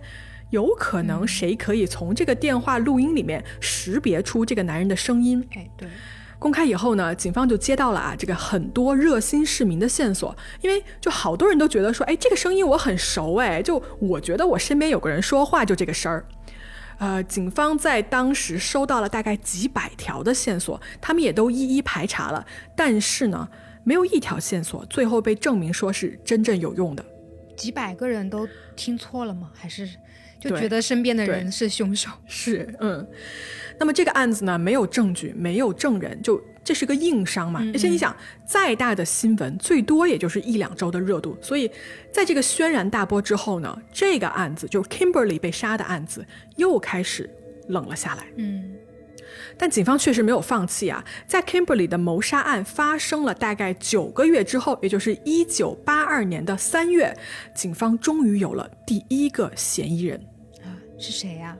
[0.50, 5.46] 有可能谁可以从这个电话录音里面识别出这个男人的声音。
[5.54, 5.88] 哎，对，
[6.38, 16.24] 公开以后呢，警方就接到了啊这个很多热心市民的线索，因为就好多人都觉得说，哎，这个声音我很熟，哎，就我觉得我身边有个人说话就这个声儿。
[16.98, 23.48] 呃，警方在当时收到了大概几百条的线索，他们也都一一排查了，但是呢，
[23.84, 27.04] 没有一条线索最后被证明说是真正有用的。
[27.56, 29.50] 几百个人都听错了吗？
[29.54, 29.88] 还是
[30.38, 32.10] 就觉得身边的人是凶手？
[32.26, 33.06] 是，嗯，
[33.78, 37.62] 那么这个案子呢，没有证据，没有证人，就这是个硬伤嘛。
[37.72, 38.14] 而且你想，
[38.46, 41.36] 再大的新闻，最多也就是一两周的热度。
[41.40, 41.70] 所以，
[42.12, 46.24] 在这个轩然大波之后呢，这个案子就是 Kimberly 被杀的案子，
[46.56, 47.28] 又开始
[47.68, 48.26] 冷了下来。
[48.36, 48.72] 嗯，
[49.58, 57.16] 但警方确实没有放弃啊，在 Kimberly 的谋杀案发生了大概九个月之后，也就是一九八二年的三月，
[57.54, 60.20] 警方终于有了第一个嫌疑人。
[60.62, 61.56] 啊，是谁呀、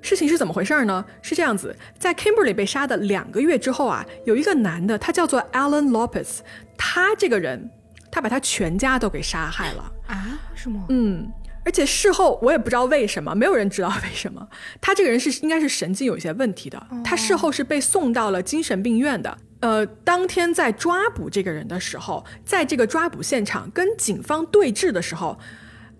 [0.00, 1.04] 事情是怎么回事呢？
[1.22, 6.38] 是这样子，在 Kimberly 被杀的两个月之后啊，有一个男的，他叫做 Alan Lopez，
[6.76, 7.70] 他这个人，
[8.10, 9.92] 他把他全家都给杀害了。
[10.06, 10.38] 啊？
[10.54, 10.84] 什么？
[10.90, 11.32] 嗯，
[11.64, 14.46] 而且事后我也不知道为什么，没有人知道为什么。
[14.80, 19.36] 他这个人是应该是神经有一些问题的，他事后是被送到了精神病院的。
[19.60, 25.38] 呃，当天在抓捕这个人的时候，在这个抓捕现场跟警方对峙的时候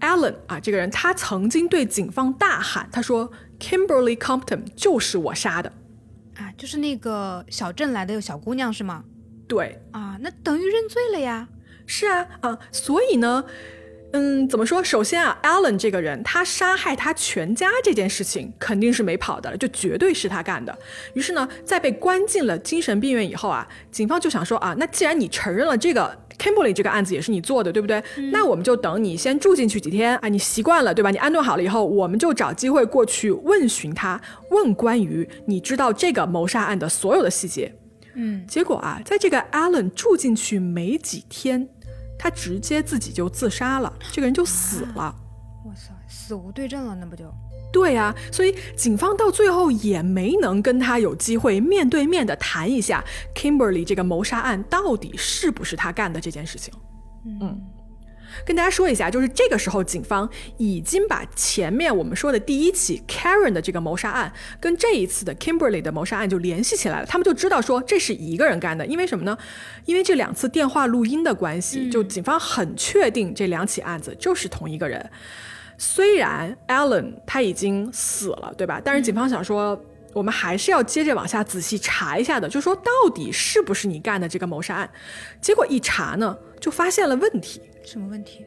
[0.00, 5.72] ，Allen 啊，这个人他曾经对警方大喊，他说：“Kimberly Compton 就是我杀的。
[6.36, 9.02] 啊，就是那个小镇来的小姑娘是吗？”
[9.48, 11.48] 对，啊，那等于认罪了呀。
[11.86, 13.44] 是啊，啊，所以呢，
[14.16, 14.82] 嗯，怎么说？
[14.82, 20.78] 首先啊，Allen 这个人，他杀害他全家这件事情肯定是没跑的了，就绝对是他干的。
[21.14, 28.00] 于是呢，在被关进了精神病院以后啊，警方就想说啊，那既然你承认了这个 Kimberly 这个案子也是你做的，对不对？
[28.30, 31.10] 那我们就等你先住进去几天啊，你习惯了，对吧？
[31.10, 37.74] 你安顿好了以后，我们就找机会过去问询他，问关于你知道这个谋杀案的所有的细节。
[38.16, 41.68] 嗯，结果啊，在这个 Allen 住进去没几天，
[42.24, 45.14] 他直接自己就自杀了，这个人就死了。
[45.66, 47.30] 哇塞，死无对证了，那不就？
[47.70, 56.72] 对啊，所以警方到最后也没能跟他有机会面对面的谈一下 Kimberly 这个谋杀案到底是不是他干的这件事情。
[57.26, 57.60] 嗯，
[58.44, 67.06] 跟大家说一下，就是这个时候，警方已经把前面我们说的第一起 Karen 的这个谋杀案跟这一次的 Kimberly 的谋杀案就联系起来了。
[67.06, 69.36] 他们就知道说这是一个人干的，因为什么呢？
[69.84, 75.10] 因为这两次电话录音的关系，就警方很确定这两起案子就是同一个人。
[75.76, 78.80] 虽然 Alan 他已经死了，对吧？
[78.82, 79.78] 但是警方想说，
[80.12, 84.90] 我们还是要接着往下仔细查一下的，就说到底是不是你干的这个谋杀案？
[85.40, 87.60] 结果一查呢，就发现了问题。
[87.84, 88.44] 什么问题？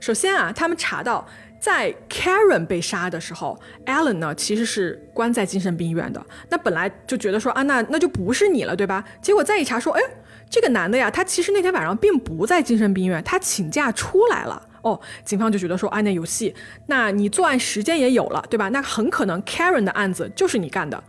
[0.00, 1.26] 首先啊，他们查到
[1.60, 6.24] 在 Karen 被杀的时候，Alan 呢其实是关在精神病院的。
[6.48, 9.04] 那本来就觉得说啊，那那就不是你了，对吧？
[9.22, 10.02] 结果再一查说，哎，
[10.50, 14.66] 这个男的呀，他其实那天晚上并不在精神病院，他请假出来了。
[14.82, 16.54] 哦，警方就觉得说，啊，那有戏，
[16.86, 18.68] 那你作案时间也有了，对吧？
[18.70, 21.02] 那很可能 Karen 的案子就是你干的。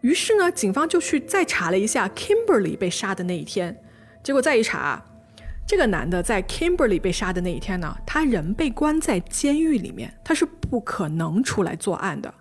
[0.00, 3.76] 于是呢，警方就去再查了一下 Kimberly 被杀的那一天，
[4.22, 5.04] 结果再一查。
[5.66, 12.32] 这个男的在 Kimberly 被杀的那一天呢，他人被关在监狱里面，他是不可能出来作案的。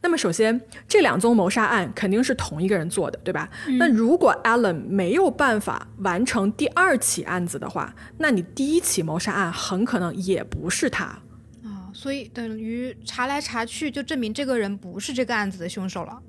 [0.00, 3.48] 那么，首先这两宗谋杀案肯定是同一个人做的，对吧？
[3.78, 11.04] 那如果 Alan 没有办法完成第二起案子的话，那你第一起谋杀案很可能也不是他
[11.62, 11.90] 啊。
[11.94, 16.20] 所以等于查来查去，就证明这个人不是这个案子的凶手了。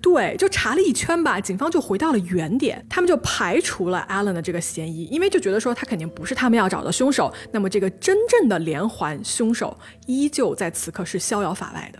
[0.00, 7.32] 对，就查了一圈吧，警方就回到了原点，他们就排除了 Allen 的这个嫌疑，因为就觉得说他肯定不是他们要找的凶手。
[7.52, 11.98] 那么这个真正的连环凶手依旧在此刻是逍遥法外的。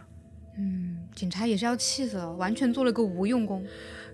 [0.58, 3.64] 嗯，警察也是要气死了，完全做了个无用功。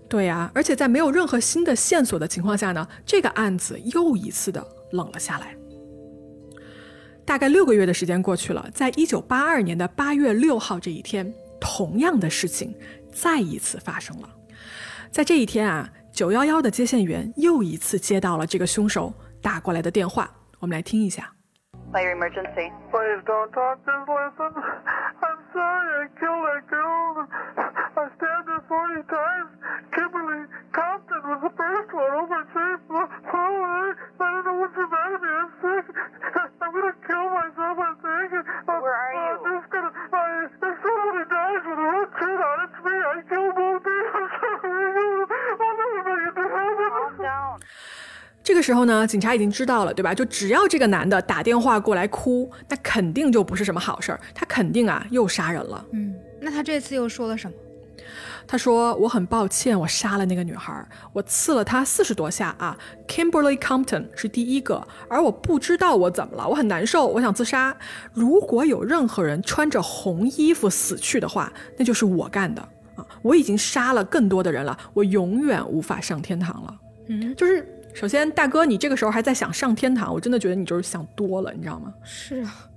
[0.09, 5.55] 对呀，而且在没有任何新的线索的情况下呢，这个案子又一次的冷了下来。
[7.25, 12.73] 大概六个月的时间过去了，在一九八二年的八月六号这一天，同样的事情。
[13.19, 14.29] 再一次发生了，
[15.11, 21.36] 在这一天啊，九幺幺的接线员又一次接到了这个凶手打过来的电话，我们来听一下。
[21.91, 22.67] Fire emergency.
[22.91, 24.51] Please don't talk, just listen.
[25.23, 27.27] I'm sorry I killed that girl.
[27.95, 29.51] I stabbed her 40 times.
[29.95, 30.45] Kimberly
[30.75, 32.11] Compton was the first one.
[32.11, 32.83] Oh, my faith.
[32.91, 35.31] Oh, I, I don't know what's the matter with me.
[35.31, 35.85] I'm sick.
[36.59, 38.29] I'm gonna kill myself, I think.
[38.35, 39.23] I'm, Where are you?
[39.23, 42.95] I'm just gonna, I, if somebody dies with a red shirt on, it's me.
[42.99, 44.11] I killed both of them.
[44.19, 45.23] I'm sorry.
[45.55, 46.89] I'll never make it to heaven.
[46.91, 47.55] Calm down.
[48.47, 50.13] 这个时候呢，警察已经知道了，对吧？
[50.13, 55.85] 就只要这个男的打电话过来哭，那肯定就不是什么好事儿，他肯定啊又杀人了。
[55.91, 57.53] 嗯，那他这次又说了什么？
[58.47, 60.73] 他说：“我很抱歉，我杀了那个女孩，
[61.11, 62.77] 我刺了她四十多下啊。
[63.05, 67.75] Kimberly Compton 是第一个，而我不知道我怎么了，我很难受，我想自杀。
[68.13, 72.61] 如果有任何人穿着红衣服死去的话，那就是我干的
[72.95, 73.05] 啊！
[73.21, 76.73] 我已经杀了更多的人了，我永远无法上天堂了。
[77.09, 77.65] 嗯，就是
[77.99, 81.91] 首先，大哥，你这个时候还在想上天堂，我真的觉得你就是想多了，你知道吗？
[82.03, 82.69] 是啊，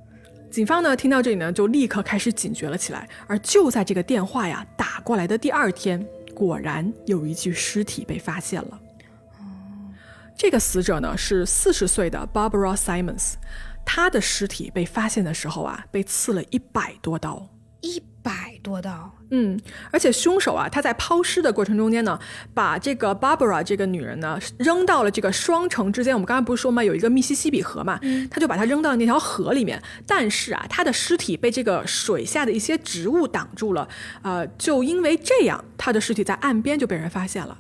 [0.50, 3.06] 警方呢听到这里呢，就立刻开始警觉了起来。
[3.26, 6.02] 而就在这个电话呀打过来的第二天，
[6.33, 8.80] 果然有一具尸体被发现了。
[10.35, 13.35] 这个死者呢是四十岁的 Barbara Simons，
[13.85, 17.46] 她的尸体被发现的时候啊，被刺了一百多刀。
[17.81, 19.11] 一百多刀。
[19.31, 19.59] 嗯，
[19.90, 22.19] 而且凶手啊，他在抛尸的过程中间呢，
[22.53, 26.12] 把这个 Barbara 这个女人呢扔到了这个双城之间。
[26.12, 27.99] 我们刚才不是说嘛，有一个密西西比河嘛，
[28.31, 29.81] 他就把她扔到那条河里面。
[30.07, 33.88] 但是啊，她的尸体被这个水下的一些植物挡住了，
[34.23, 37.57] 呃，就因为这样，她的尸体在岸边就被人发现了。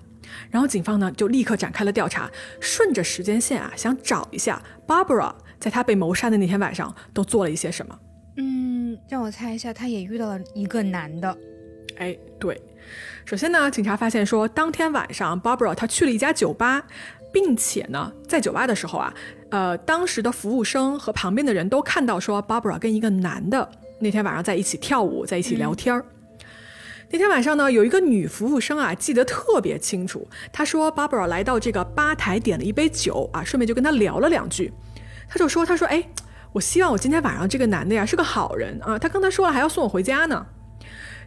[0.50, 2.28] 然后警方呢就立刻展开了调查，
[2.60, 7.96] 顺着时间线啊，想找一下 Barbara 在她被谋杀的那天晚上都做了一些什么。
[8.40, 11.36] 嗯，让我猜一下，他也遇到了一个男的。
[11.98, 12.58] 哎，对，
[13.26, 16.82] 首先呢，警察发现说，当天晚上 Barbara 她去了一家酒吧，
[17.30, 19.12] 并且呢，在酒吧的时候啊，
[19.50, 26.02] 呃，当时的服务生和旁边的人都看到说，Barbara 跟一个男的那天晚上在一起跳舞，在一起聊天儿。
[27.10, 30.26] 那天晚上呢，有一个女服务生啊，记得特别清楚。
[30.50, 34.72] 她说，Barbara 来到这个吧台点了一杯酒啊，顺便就跟他聊了两句。
[35.28, 36.02] 她就说，她说，哎，
[36.52, 40.46] 我希望我今天晚上这个男的呀是个好人啊，他刚才说了还要送我回家呢。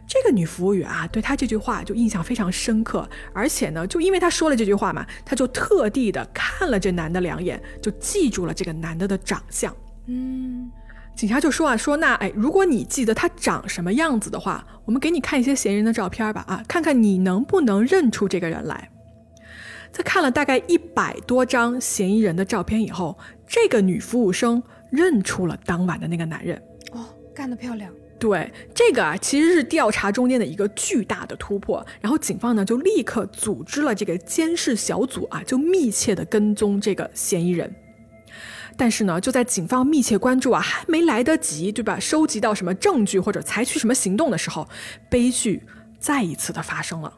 [0.06, 9.74] 这个女服务员啊，对他这句话就印象非常深刻，而且呢，就因为他说了这句话嘛，他就特地的看了这男的两眼，就记住了这个男的的长相。
[10.06, 10.70] 嗯，
[11.16, 18.90] 警察就说啊，说那哎，如果你记得他长什么样子的话，我们给你看一些嫌疑人的照片吧，啊，看看你能不能认出这个人来。
[19.90, 24.62] 在看了大概一百多张嫌疑人的照片以后，这个女服务生
[24.94, 26.56] 认出了当晚的那个男人。
[26.92, 27.04] 哦，
[27.34, 27.92] 干得漂亮。
[28.16, 31.84] 对这个啊，其实是调查中间的一个巨大的突破。
[32.00, 37.70] 然后警方呢就立刻组织了这个监视小组啊，就密切的跟踪这个嫌疑人。
[38.76, 44.66] 但是呢，就在警方密切关注啊，还没来得及对吧，收集到什么证据或者采取什么行动的时候，
[45.10, 45.62] 悲剧
[45.98, 47.12] 再一次的发生了。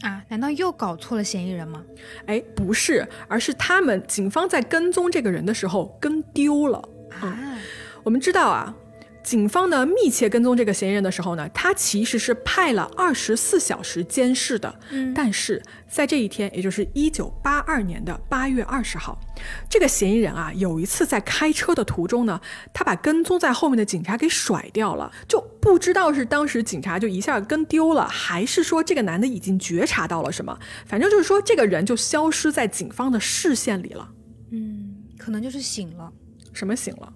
[0.00, 1.84] 啊，难道又搞错了嫌疑人吗？
[2.26, 6.82] 哎，不是，而是他们警方在跟踪这个人的时候跟丢了。
[7.20, 7.58] 啊，
[8.02, 8.74] 我们知道啊，
[9.22, 14.80] 警方呢密切跟踪这个嫌疑人的时候呢，他其实是派了二十四小时监视的。
[14.90, 19.18] 嗯但是在这一天，也就是一九八二年的八月二十号，
[19.68, 22.40] 这个嫌疑人啊有一次在开车的途中呢，
[22.72, 34.08] 他把跟踪在后面的警察给甩掉了，就不知道是当时警察就一下跟丢了，还是说这个男的已经觉察到了什么，反正就是说这个人就消失在警方的视线里了。
[34.52, 36.10] 嗯，可能就是醒了。
[36.52, 37.12] 什么醒了？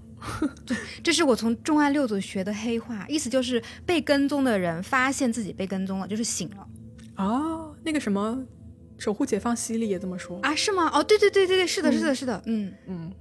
[0.64, 6.66] 对这是我从重案六组学的黑话，意思就是被跟踪的人发现自己被跟踪了，就是醒了
[7.16, 8.42] 哦，那个什么，
[8.96, 10.40] 守护解放西里也这么说。
[10.40, 10.54] 啊？
[10.54, 10.90] 是吗？
[10.94, 13.12] 哦，对对对对对，是的，是的，是的，嗯嗯，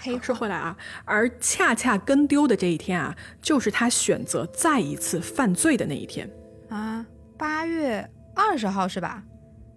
[0.00, 6.30] 黑说回来啊，而恰恰跟丢的这一天啊，就是他选择再一次犯罪的那一天。
[6.68, 7.06] 啊，
[7.38, 9.24] 八月二十号是吧？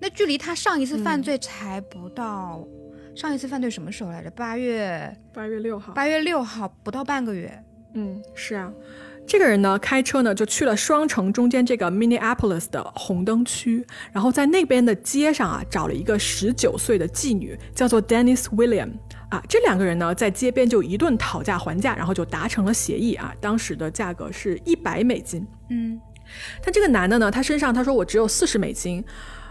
[0.02, 2.68] 那距离他上一次嗯犯罪才不到，
[3.16, 4.30] 上一次犯罪什么时候来着？
[4.32, 5.93] 八月八月六号。
[5.93, 7.63] 八月六号，不到半个月。
[7.93, 8.70] 嗯，是啊，
[9.26, 18.91] 这个人呢，开车呢就去了双城中间这个 Minneapolis 的红灯区，然后在那边的街上啊，找了一个十九岁的妓女，叫做 Dennis William。
[19.30, 23.34] 啊，这两个人呢，在街边就一顿讨价还价，然后就达成了协议啊。
[23.39, 25.47] 当时的价格是一百美金。
[25.70, 25.99] 嗯
[26.61, 29.03] 但这个男的呢，他身上他说我只有四十美金，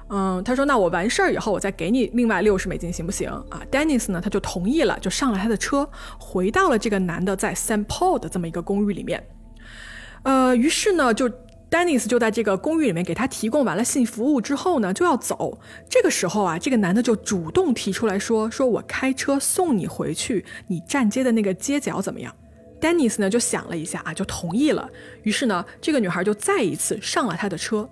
[0.09, 5.89] 嗯，他说那我完事儿以后我再给你另外六十美金行不行啊？Dennis 呢他就同意了，就上了他的车，
[6.19, 9.27] 回到了这个男的在 s a m Paul 的这么一个公寓里面。
[10.23, 11.31] 呃，于是呢就。
[11.71, 15.59] Dennis 就在这个公寓里面给他提供完了性服务之后呢，就要走。
[15.91, 22.33] 这个时候啊，这个男的就主动提出来说：“说我开车送你回去，你站街的那个街角怎么样？”
[22.85, 24.87] Dennis 呢就想了一下啊，就同意了。
[25.23, 27.89] 于是呢，这个女孩就再一次上了他的车。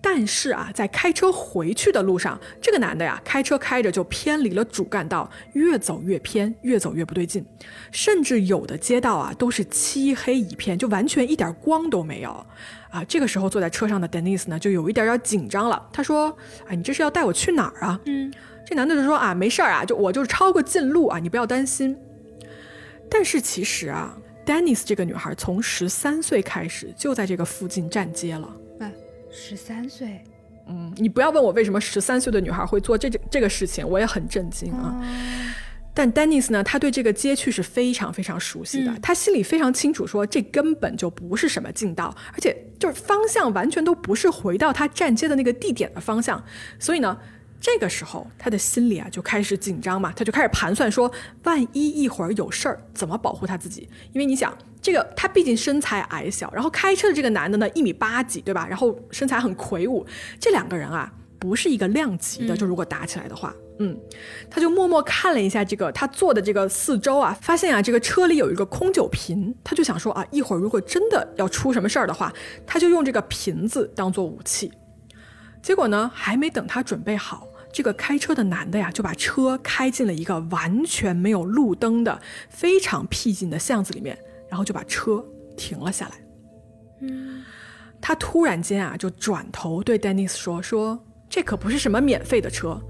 [0.00, 7.44] 但是啊，在开车回去的路上，这个男的呀，开车开着就偏离了主干道，越走越偏，越走越不对劲，
[7.90, 12.46] 甚至有的街道啊都是漆黑一片，就完全一点光都没有。
[12.90, 15.88] 啊，这个时候坐在车上的 Dennis 呢，就有一点点紧张了。
[15.92, 16.34] 他说
[16.68, 18.32] ：“哎，你这是要带我去哪儿啊？”嗯，
[18.64, 21.98] 这男的就说：“啊，没事儿啊，就我就是抄个近路啊，你不要担心。”
[23.10, 24.16] 但是其实啊
[24.46, 28.48] ，Dennis 这个女孩从十三岁开始就在这个附近站街了。
[28.80, 28.92] 哎，
[29.30, 30.22] 十三岁
[30.68, 34.84] 嗯，你不要问我为什么十三岁的女孩会做这这这个事情，我也很震惊啊。
[34.84, 35.04] 啊，
[35.92, 46.42] 但 Dennis 呢，他对这个街区是非常非常熟悉的，嗯他心里非常清楚，说这根本就不是什么近道，而且就是方向完全都不是回到他站街的那个地点的方向，
[46.78, 47.18] 所以呢。
[47.60, 51.10] 这个时候，他的心里啊就开始紧张嘛，他就开始盘算说，
[51.44, 53.88] 万一一会儿有事儿，怎么保护他自己？
[54.12, 58.66] 因为你想，这个他毕竟身材矮小，然后开车的这个男的呢一米八几，对吧？
[58.68, 60.06] 然后身材很魁梧，
[60.38, 63.98] 这两个人啊不是一个量级的，就如果打起来的话，嗯，
[64.48, 72.32] 他就默默看了一下这个他坐的这个四周啊，发现啊这个车里有一个空酒瓶，他就想说啊，一会儿如果真的要出什么事儿的话，
[72.66, 74.70] 他就用这个瓶子当做武器。
[75.66, 84.16] 结果呢，还没等他准备好，这个开车的男的呀，就把车开进了一个完全没有路灯的非常僻静的巷子里面，
[84.48, 85.24] 然后就把车
[85.56, 86.12] 停了下来。
[87.00, 87.42] 嗯，
[88.00, 92.80] 他突然间啊，就转头对 Dennis 说：“说这可不是什么免费的车。”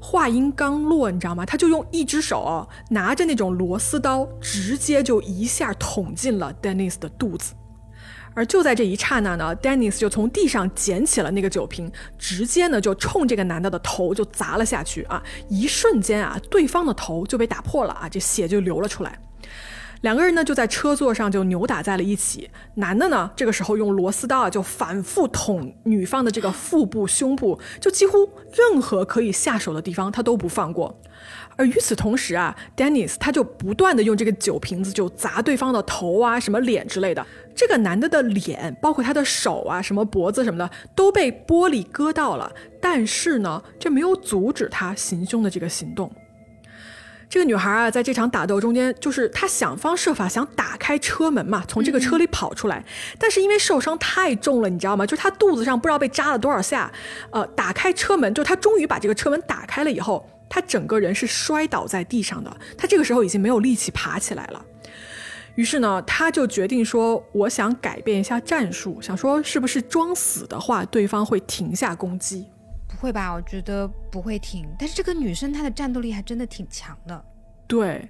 [0.00, 1.44] 话音刚落，你知道吗？
[1.44, 7.52] 他就用一只手、拿着那种螺丝刀，直接就一下捅进了 Dennis 的肚子。
[8.34, 15.22] 而就在这一刹那呢，Dennis 就从地上捡起了那个酒瓶，直接呢就冲这个男的的头就砸了下去啊！
[15.48, 19.18] 一瞬间啊，对方的头就被打破了啊，这血就流了出来。
[20.00, 22.50] 两个人呢就在车座上就扭打在了一起。
[22.74, 31.00] 男的呢这个时候用螺丝刀啊就反复捅女方的这个腹部、胸部，就几乎任何可以下手的地方他都不放过。
[31.56, 37.24] 而与此同时啊，Dennis 他就不断的用这个酒瓶子就砸对方的头啊、什么脸之类的。
[37.54, 42.50] 这个男的的脸，包括他的手啊、什么脖子什么的，都被玻璃割到了。
[42.80, 46.10] 但是呢，这没有阻止他行凶的这个行动。
[47.28, 52.84] 这个女孩啊，在这场打斗中间，就是她想方设法想打开车门嘛，从这个车里跑出来，
[53.18, 55.06] 但是因为受伤太重了，你知道吗？
[55.06, 56.92] 就是她肚子上不知道被扎了多少下，
[57.30, 64.62] 呃，打开车门，就她终于把这个车门打开了以后，她整个人是摔倒在地上的，他这个时候已经没有力气爬起来了。
[65.54, 72.46] 于是呢，他就决定说，我想改变一下战术，想说是不是装死的话，对方会停下攻击。
[72.86, 73.32] 不会吧？
[73.32, 74.68] 我觉得不会停。
[74.78, 77.24] 但是这个女生她的战斗力还真的挺强的。
[77.66, 78.06] 对，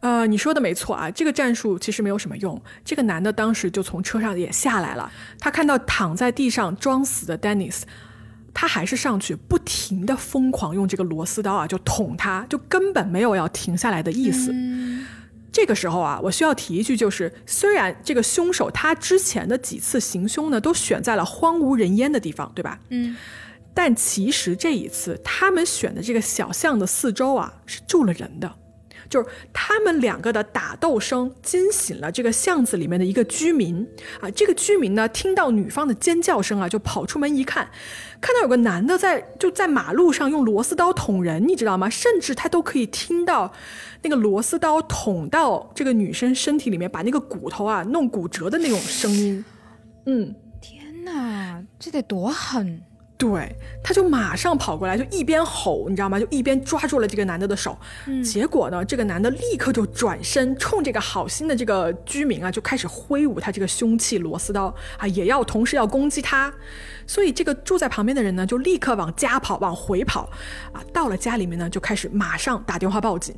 [0.00, 2.58] 呃，你说的没错啊，这个战术其实没有什么用。
[2.82, 7.82] 这个男的当时就从车上也下来了，他看到躺在地上装死的 Dennis，
[8.54, 14.54] 他还是上去不停的疯狂用这个螺丝刀啊，就捅他，就根本没有要停下来的意思。
[15.52, 22.78] 这个时候啊，我需要提一句，就是虽然这个凶手他之前的几次行凶呢，都选在了荒无人烟的地方，对吧？
[22.90, 23.16] 嗯，
[23.74, 28.52] 但其实这一次他们选的这个小巷的四周啊，是住了人的。
[29.08, 33.86] 就是他们两个的打斗声惊醒了这个巷子里面的一个居民
[34.20, 37.68] 啊，这个居民呢听到女方的尖叫声啊，就跑出门一看，
[38.20, 41.88] 看到有个男的在就在马路上用螺丝刀捅人，你知道吗？
[41.88, 43.52] 甚至他都可以听到
[44.02, 49.44] 那个螺丝刀捅到这个女生身体里面，把那个骨头啊弄骨折的那种声音。
[50.06, 52.82] 嗯，天哪，这得多狠！
[53.16, 56.18] 对，他就马上跑过来，就一边吼，你知道吗？
[56.18, 57.78] 就一边抓住了这个男的的手。
[58.24, 66.52] 结果呢，这个男的立刻就转身冲这个好心的这个居民啊，就开始挥舞他这个凶器螺丝刀啊，也要同时要攻击他。
[67.06, 70.28] 所以这个住在旁边的人呢，就立刻往家跑，往回跑
[70.72, 70.82] 啊。
[70.92, 73.34] 到了家里面呢，就开始马上打电话报警。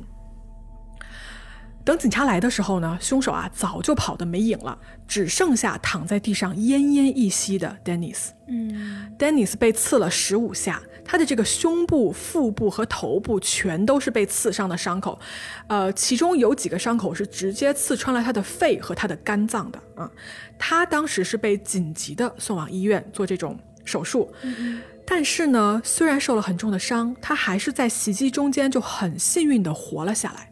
[1.87, 4.77] 等警察来的时候呢，凶手啊早就跑得没影了，
[5.07, 8.31] 只剩下躺在地上奄奄一息的 Dennis。
[8.49, 15.17] 嗯，Dennis 被刺了十五下，他的这个胸部、腹部和头部全都是被刺伤的伤口，
[15.67, 20.11] 呃，其中有几个伤口是直接刺穿了他的肺和他的肝脏的啊。
[20.59, 24.29] 他当时是被紧急的送往医院做这种手术，
[25.05, 30.51] 但是呢，虽然受了很重的伤，他还是在袭击中间就很幸运的活了下来。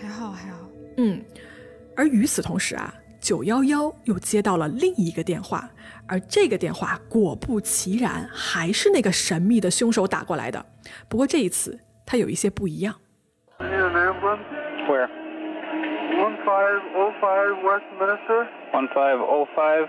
[0.00, 0.58] 哦，还好还好。
[0.98, 1.22] 嗯，
[1.96, 5.68] 而与此同时啊，九幺幺又接到了另一个电话，
[6.06, 10.64] 而这个电话果不其然还是那个神秘的凶手打过来的。
[11.08, 12.94] 不过这一次他有一些不一样。
[13.58, 14.40] I need an ambulance.
[14.88, 15.08] Where?
[16.16, 18.48] 1505 Westminster.
[18.72, 19.88] 1505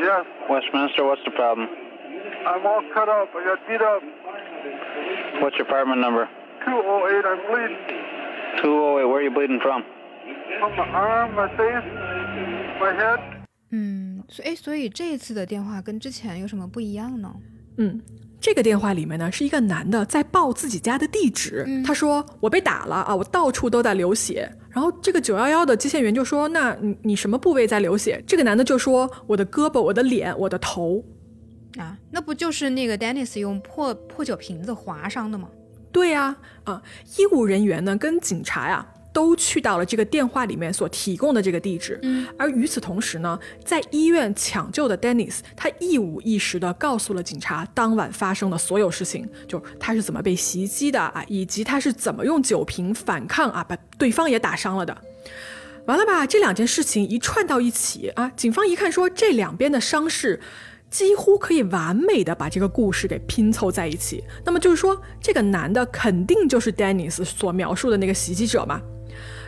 [0.00, 1.04] Yes, Westminster.
[1.04, 1.68] What's the problem?
[2.46, 3.28] I'm all cut up.
[3.36, 4.02] I got beat up.
[5.42, 6.28] What's your apartment number?
[6.64, 7.24] Two o eight.
[7.26, 7.76] I'm bleeding
[8.58, 9.06] 208.
[9.06, 9.82] Where are you bleeding from?
[10.58, 11.84] from my arm, my face,
[12.80, 13.20] my head.
[13.70, 17.32] 嗯，所哎，所以这一次的电话跟之前有什么不一样呢？
[17.78, 18.00] 嗯，
[18.40, 24.50] 这个电话里面呢是一个男的在报自己家的地址，嗯他说我被打了啊，我到处都在流血。
[24.70, 31.02] 然后这个九幺幺的接线员就说：“那你你什么部位在流血？”这个男的就说：“我的胳膊、我的脸、我的头。”
[31.78, 35.48] 啊，那不就是那个 Dennis 用破破酒瓶子划伤的吗？
[35.92, 36.82] 对呀、啊，
[37.16, 41.98] 医务人员呢跟警察呀、都去到了这个电话里面所提供的这个地址。
[42.02, 54.96] 嗯，而与此同时呢，在医院抢救的 Dennis，他一五一十的告诉了警察当晚发生的所有事情，就他是怎么被袭击的啊，以及他是怎么用酒瓶反抗啊，把对方也打伤了的。
[55.86, 60.38] 完了吧，这两件事情一串到一起啊，警方一看说这两边的伤势。
[60.90, 64.24] 几乎可以完美的把这个故事给拼凑在一起。
[64.44, 68.80] 那么就是说，这个男的肯定就是 Dennis 所描述的那个袭击者嘛。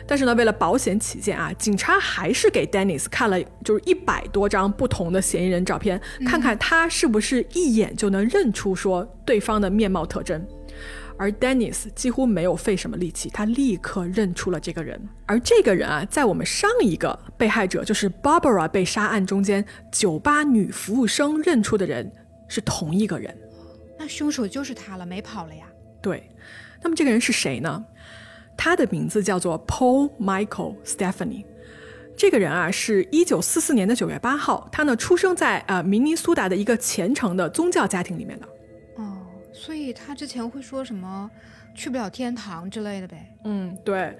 [0.05, 10.45] 但是呢，为了保险起见啊，警察还是给 Dennis 看了就是一百多张不同的嫌疑人照片，看看他是不是一眼就能认出说对方的面貌特征。
[11.23, 15.01] 而 Dennis 几乎没有费什么力气，他立刻认出了这个人。
[15.25, 22.11] 而这个人啊，在我们上一个被害者就是 Barbara 被杀案中间，酒吧女服务生认出的人
[22.49, 23.33] 是同一个人。
[23.97, 25.63] 那凶手就是他了，没跑了呀？
[26.01, 26.29] 对，
[26.81, 27.85] 那么这个人是谁呢？
[28.57, 31.45] 他的名字叫做 Paul Michael Stephanie。
[32.17, 38.47] 这个人啊，是一九四四年的九月八号，他呢出生在呃明尼苏达的一个虔诚的宗教家庭里面的。
[39.53, 41.29] 哦，所以他之前会说什么
[41.75, 43.33] 去不了天堂之类的呗？
[43.45, 44.17] 嗯，对，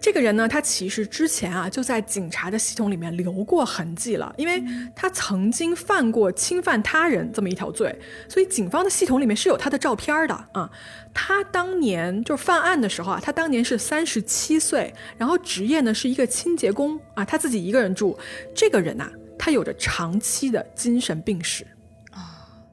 [0.00, 4.62] 这个人呢，他其实之前啊就在警察的系统里面留过痕迹了，因为
[4.94, 7.96] 他曾经犯过侵犯他人这么一条罪，
[8.28, 10.70] 所以警方的系统里面是有他的照片的啊。
[11.12, 18.18] 他当年就犯案的时候啊，他当年是三十七岁，然后职业呢是一个清洁工啊，他自己一个人住。
[18.54, 21.66] 这个人呐、他有着长期的精神病史。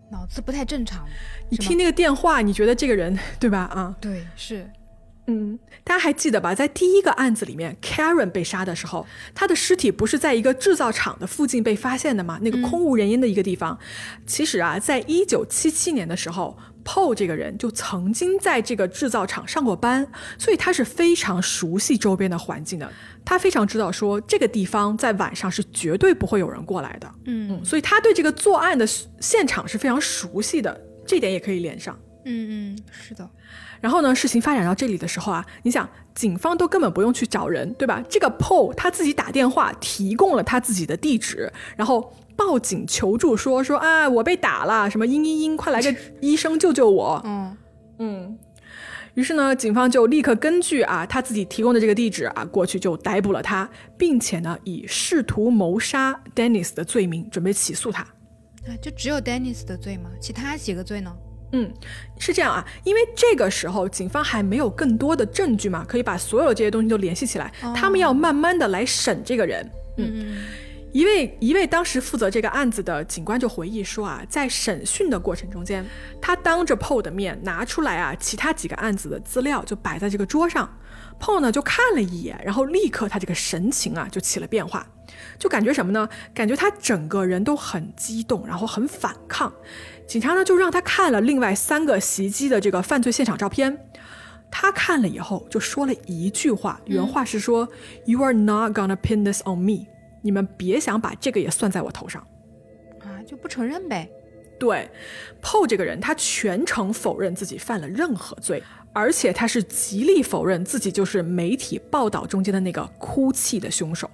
[0.09, 1.07] 脑子不太正常。
[1.51, 3.69] 你听那个电话，你觉得这个人 对吧？
[3.73, 4.67] 啊，对，是
[5.27, 6.55] 嗯，大家还记得吧？
[6.55, 12.39] 在第一个案子里面，Karen 被杀的时候，她的尸体不是在一个制造厂的附近被发现的吗？
[12.41, 13.77] 那个空无人烟的一个地方。
[14.25, 20.07] 其实啊，在一九七七年的时候，Paul 这个人就曾经在这个制造厂上过班，
[20.39, 22.91] 所以他是非常熟悉周边的环境的。
[23.23, 27.09] 他非常知道说这个地方在晚上是绝对不会有人过来的。
[27.25, 28.85] 嗯嗯，所以他对这个作案的
[29.19, 30.81] 现场是非常熟悉的，
[31.11, 31.99] 这点也可以连上。
[32.23, 33.29] 嗯嗯，是的，
[33.81, 38.01] 然后呢，事情发展到这里的时候啊，你想，警方都根本不用去找人，对吧？
[38.07, 47.21] 这个 Paul 他自己打电话提供了他自己的地址，然后报警求助说说啊，我被打了，什么嘤嘤嘤，快来个医生救救我。
[47.25, 47.57] 嗯
[47.97, 48.37] 嗯，
[49.15, 58.05] 于是呢，警方就立刻根据啊他自己提供的这个地址啊过去就逮捕了他，并且呢以试图谋杀 Dennis 的罪名准备起诉他。
[58.67, 60.09] 啊，就只有 Dennis 的罪吗？
[60.19, 61.15] 其他几个罪呢？
[61.53, 61.69] 嗯，
[62.17, 69.69] 是这样啊，因为这个时候警方还没有更多的证据嘛，可以把所有这些东西都联系起来，他们要慢慢的来审这个人。
[69.97, 70.37] 嗯
[70.91, 75.85] 一位一位当时负责这个案子的警官就回忆说啊，在审讯的过程中间，
[76.21, 80.77] 他当着 Paul 的面拿出来啊其他几个案子的资料，就摆在这个桌上。
[81.19, 84.85] Paul 呢就看了一眼，然后立刻他这个神情啊就起了变化，
[85.39, 86.09] 就感觉什么呢？
[86.33, 89.53] 感觉他整个人都很激动，然后很反抗。
[90.07, 93.85] 警察呢就让他看了另外三个袭击的这个犯罪现场照片，
[94.49, 97.69] 他看了以后就说了一句话，原话是说、
[98.05, 99.85] y o u are not gonna pin this on me。”
[100.21, 102.25] 你们别想把这个也算在我头上。
[102.99, 104.09] 啊，就不承认呗。
[104.59, 104.87] 对
[105.41, 108.61] ，Paul 这个人，他全程否认自己犯了任何罪，
[108.93, 114.07] 而且他是极力否认自己就是媒体报道中间的那个哭泣的凶手。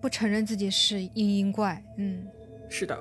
[0.00, 2.26] 不承认自己是嘤嘤怪，嗯，
[2.70, 2.98] 是的。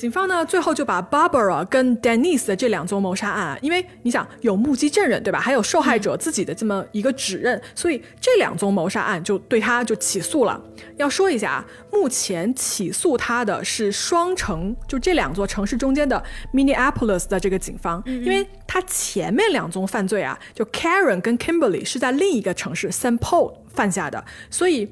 [0.00, 10.58] 警方呢，最后就把 Barbara 跟 Denise 的这两宗谋杀案啊，因为你想有目击证人对吧，还有受害者自己的这么一个指认，所以这两宗谋杀案就对他就起诉了。
[10.96, 16.24] 要说一下啊，目前起诉他的是双城，就这两座城市中间的
[16.54, 24.88] Minneapolis 的这个警方，因为他前面两宗犯罪啊，就 Karen 跟 Kimberly 是在另一个城市 Paul 犯下的，所以。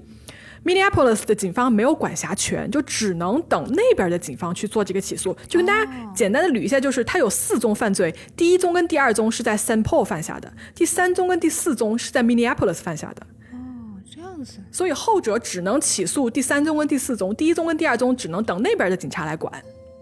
[0.68, 5.34] Minneapolis 的警方没有管辖权，就只能等那边的警方去做这个起诉。
[5.48, 13.26] 就跟大家简单的捋一下，就是他有四宗犯罪，第一宗跟第二宗是在 Saint Paul 犯下的，第三宗跟第四宗是在 Minneapolis 犯下的。
[13.52, 14.58] 哦，这样子。
[14.70, 19.50] 所以后者只能起诉第三宗跟第四宗，第一宗跟第二宗只能等那边的警察来管。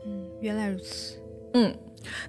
[0.05, 1.14] 嗯，原来如此。
[1.55, 1.73] 嗯，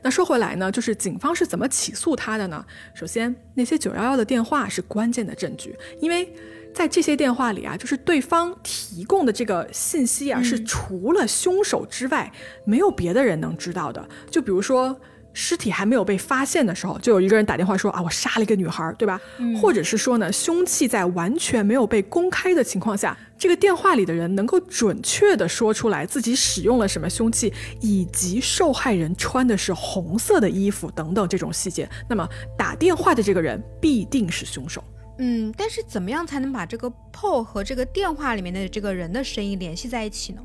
[0.04, 2.64] 那说回来呢，就是警方是怎么起诉他的呢？
[2.94, 6.32] 首先，那些九幺幺的电话是关键的证据，因为。
[6.78, 12.32] 在这些电话里啊，就是对方提供的这个信息啊，是除了凶手之外，
[12.66, 14.08] 没有别的人能知道的。
[14.30, 14.96] 就比如说，
[15.34, 19.20] 尸体还没有被发现的时候，就有一个人打电话说啊，我杀了一个女孩，对吧？
[19.60, 27.52] 或者是说呢，凶器在完全没有被公开的情况下，这个电话里的人能够准确的说出来自己使用了什么凶器，
[27.82, 34.84] 以及受害人穿的是红色的衣服等等这种细节，那么打电话的这个人必定是凶手。
[35.20, 40.44] 嗯，但是怎么样才能把这个 Paul 和这个电话里面的这个人的声音联系在一起呢？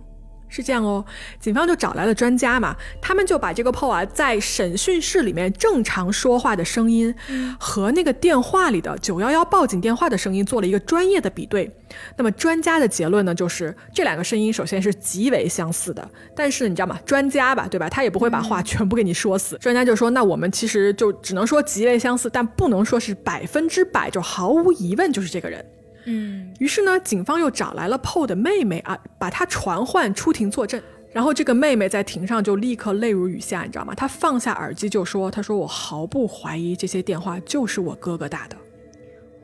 [0.54, 1.02] 是这样哦，
[1.40, 7.14] 警方就找来了专家嘛，他们就把这个 Paul 啊在审讯室里面正常说话的声音
[7.58, 11.74] 和那个电话里的九幺幺报警电话的声音做了一个专业的比对。
[12.16, 16.98] 那么专家的结论呢，就是这两个声音首先是极为相似的，但是你知道吗？
[17.06, 17.88] 专家吧，对吧？
[17.88, 19.56] 他也不会把话全部给你说死。
[19.58, 25.64] 专家就说，那我们其实就只能说极为相似，但不能说是百分之百，就毫无疑问就是这个人。
[26.04, 30.82] 嗯，于是呢，警方又找来了 Paul 的妹妹啊，把她传唤出庭作证。
[31.12, 33.94] 然后这个妹妹在庭上就立刻泪如雨下，你知道吗？
[33.94, 38.56] 她放下耳机就说：“她说我毫不怀疑这些电话就是我哥哥打的。”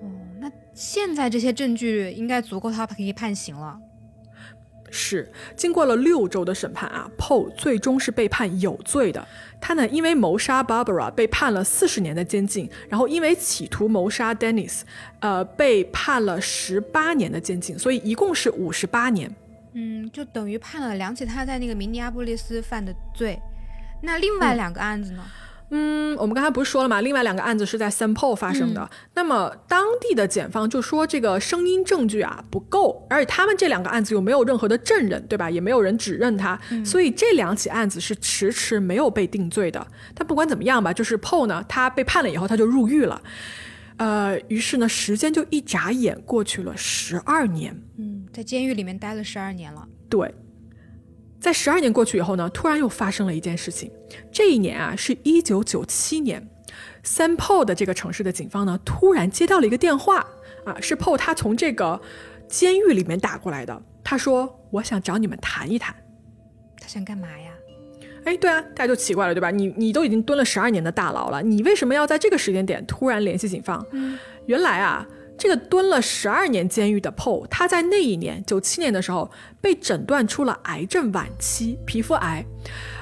[0.00, 0.08] 哦，
[0.40, 3.78] 那现在这些证据应该足够他可以判刑了。
[4.90, 9.26] 是，经过了六周的审判啊，Paul 最终是被判有罪的。
[9.60, 14.82] 他呢，因为谋杀 Barbara 被判了四十年的监禁，然后因为企图谋杀 Dennis，
[15.20, 19.34] 呃，被判了十八年的监禁，所以一共是五十八年。
[19.72, 23.40] 嗯，就等于判了两起他在那个明尼阿波利斯犯的罪。
[24.02, 25.24] 那另外两个案子呢？
[25.24, 25.47] 嗯，
[26.18, 27.00] 我们刚才不是说了吗？
[27.00, 28.90] 另外两个案子是在 Saint Paul 发生的。
[29.14, 35.50] 那么当地的检方就说这个声音证据啊不够，而且他们这两个案子又没有任何的证人，对吧？
[35.50, 39.86] 也没有人指认他，所以这两起案子是迟迟没有被定罪的。
[40.14, 43.22] 但不管怎么样吧，就是 Paul 呢，他被判了以后他就入狱了。
[43.98, 47.80] 呃，于是呢，时间就一眨眼过去了十二年。
[47.98, 49.86] 嗯，在监狱里面待了十二年了。
[50.08, 50.34] 对。
[51.40, 53.90] 在十二年过去以后呢，突然又发生了一件事情。
[54.32, 56.46] 这一年啊，是一九九七年
[57.04, 60.26] ，Saint Paul 的这个城市的警方呢，突然接到了一个电话
[60.64, 62.00] 啊，是 Paul 他从这个
[62.48, 63.82] 监狱里面打过来的。
[64.02, 65.94] 他说：“我想找你们谈一谈。”
[66.80, 67.52] 他想干嘛呀？
[68.24, 69.50] 哎，对啊，大家就奇怪了，对吧？
[69.50, 73.86] 你你都已经蹲了十二年的大牢了，你为什么要在这个时间点突然联系警方？
[73.92, 75.06] 嗯，原来啊。
[75.38, 79.30] 这个蹲了十二年监狱的 PO，他在那一年九七年的时候
[79.60, 82.44] 被诊断出了癌症晚期皮肤癌。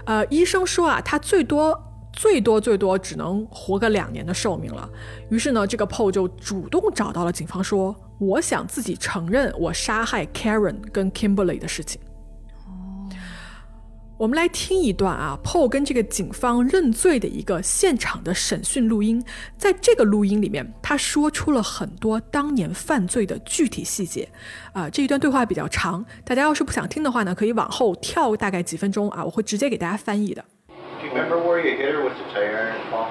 [0.04, 1.76] 呃，医生说啊，他最多
[2.12, 4.88] 最多最多只能活个两年的寿命了。
[5.30, 12.00] 于是呢，这个 PO 就主动找到了警方，说：“我想自己承认我杀害 Karen 跟 Kimberly 的事情。”
[14.18, 19.22] 我们来听一段啊，Paul 跟这个警方认罪的一个现场的审讯录音。
[19.58, 24.26] 在这个录音里面，他说出了很多当年犯罪的具体细节。
[24.72, 30.42] 啊，这一段对话比较长，大家要是不想听的话呢，可以往后跳大概几分钟啊，我会直接给大家翻译的。
[30.68, 33.08] Do you remember where you hit her with the tire Paul?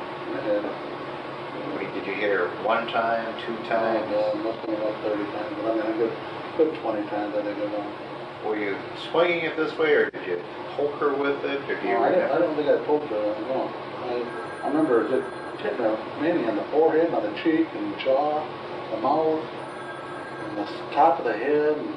[1.93, 4.09] Did you hit her one time, two times?
[4.09, 6.11] Uh, must have been about 30 times, but I mean, a good,
[6.57, 8.04] good 20 times I think it was.
[8.45, 8.77] Were you
[9.09, 10.41] swinging it this way, or did you
[10.77, 13.09] poke her with it, or do you No, I, didn't, I don't think I poked
[13.09, 13.73] her, no.
[14.05, 14.21] I,
[14.63, 15.25] I remember just
[15.61, 18.45] hitting her mainly on the forehead, on the cheek, and the jaw,
[18.91, 21.75] the mouth, and the top of the head.
[21.77, 21.89] And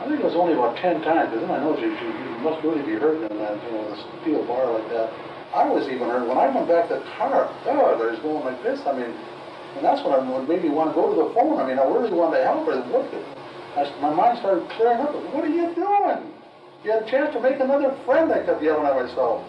[0.00, 2.38] I think it was only about 10 times, but then I know you, you, you
[2.40, 5.12] must really be hurting in that, you know, with a steel bar like that.
[5.52, 6.26] I was even hurt.
[6.26, 8.80] When I went back to the car, oh, there's going like this.
[8.86, 9.12] I mean,
[9.76, 11.60] and that's what, I, what made me want to go to the phone.
[11.60, 12.80] I mean, I really wanted to help her.
[12.88, 13.20] What the,
[13.76, 15.14] I, my mind started clearing up.
[15.32, 16.20] What are you doing?
[16.84, 19.40] You had a chance to make another friend, I kept yelling at myself.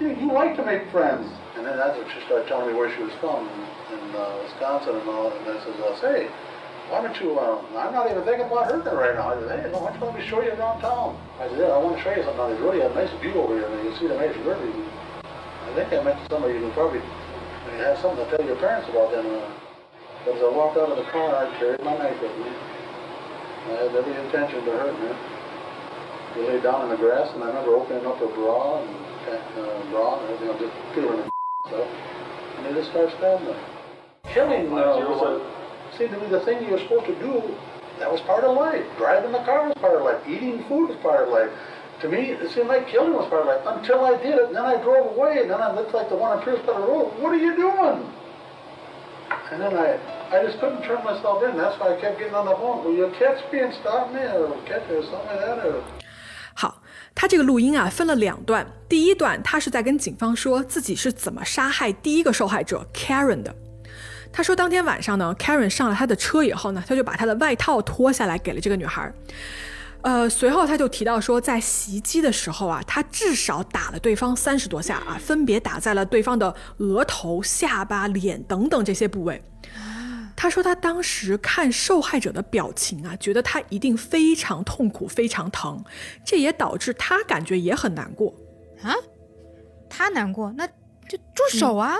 [0.00, 1.24] You, you like to make friends.
[1.56, 5.00] And then that's when she started telling me where she was from, in, uh, Wisconsin
[5.00, 5.32] and all.
[5.32, 6.28] And I says, uh, say,
[6.92, 9.32] why don't you, uh, I'm not even thinking about her right now.
[9.32, 11.16] I said, hey, why don't you let me show you around town?
[11.40, 12.44] I said, yeah, I want to show you something.
[12.52, 13.64] There's really a nice view over here.
[13.72, 14.60] Mean, you can see the nice river.
[14.60, 17.00] I think I mentioned somebody you can probably
[17.80, 19.24] have something to tell your parents about then.
[19.24, 19.48] Uh,
[20.28, 22.50] as I walked out of the car, I carried my knife with me.
[23.66, 25.14] I had every intention to hurt her.
[26.38, 28.88] We lay down in the grass, and I remember opening up her bra and
[29.26, 31.32] uh, bra and everything, just feeling and
[31.66, 31.88] stuff.
[32.56, 33.58] And they just started stabbing her.
[34.32, 37.42] Killing uh, was a, seemed to be the thing you were supposed to do.
[37.98, 38.84] That was part of life.
[38.98, 40.22] Driving the car was part of life.
[40.28, 41.50] Eating food was part of life.
[42.02, 44.46] To me, it seemed like killing was part of life until I did it.
[44.52, 46.84] And then I drove away, and then I looked like the one on Pierce Cutter
[46.84, 47.18] Road.
[47.18, 48.04] What are you doing?
[49.52, 49.98] And then I,
[50.30, 51.56] I just couldn't turn myself in.
[51.56, 52.84] That's why I kept getting on the phone.
[52.84, 55.80] Will you catch me and stop me, or catch me or something like that, or?
[56.54, 56.82] 好，
[57.14, 63.54] 他这个录音啊分了两段，第一段他是在跟警方说自己是怎么杀害第一个受害者 Karen 的。
[64.32, 69.12] 他说当天晚上呢，Karen 上了他的车以后呢，他就把他的外套脱下来给了这个女孩。
[70.02, 79.42] 呃，随后他就提到说，在袭击的时候啊，他至少打了对方三十多下啊，分别打在了对方的额头、下巴、脸等等这些部位。
[80.36, 85.82] 他说他当时看受害者的表情啊，觉得他一定非常痛苦、非常疼，
[86.24, 88.34] 这也导致他感觉也很难过。
[88.82, 88.94] 啊，
[89.88, 90.68] 他难过，那
[91.08, 91.96] 就住手啊！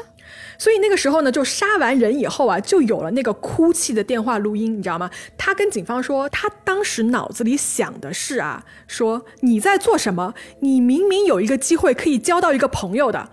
[0.59, 5.11] 所以那个时候呢，就杀完人以后啊，就有了那个哭泣的电话录音，你知道吗？
[5.37, 10.35] 他跟警方说，他当时脑子里想的是啊，说你在做什么？
[10.61, 13.29] 你明明有一个机会可以交到一个朋友的，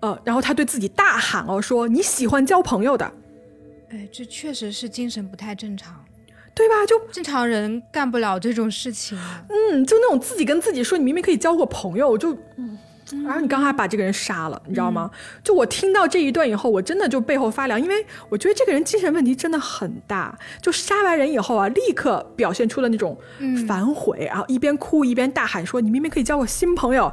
[0.00, 3.10] 呃，然后他对自己大喊哦，说你喜欢交朋友的，
[3.90, 6.04] 哎，这确实是精神不太正常，
[6.54, 6.86] 对吧？
[6.86, 9.42] 就正常人干不了这种事情啊。
[9.48, 12.78] 嗯，就那种自己跟自己说，你明明可以交个朋友，就嗯。
[13.24, 15.08] 然后你刚才把这个人杀了，你知道吗？
[15.44, 20.36] 就我听到这一段以后，我真的就背后发凉，因为我觉得这个人精神问题真的很大。
[20.60, 23.16] 就杀完人以后啊，立刻表现出了那种
[23.68, 27.10] 反悔，然后一边哭一边大喊说：“你明明可以交个新朋友。”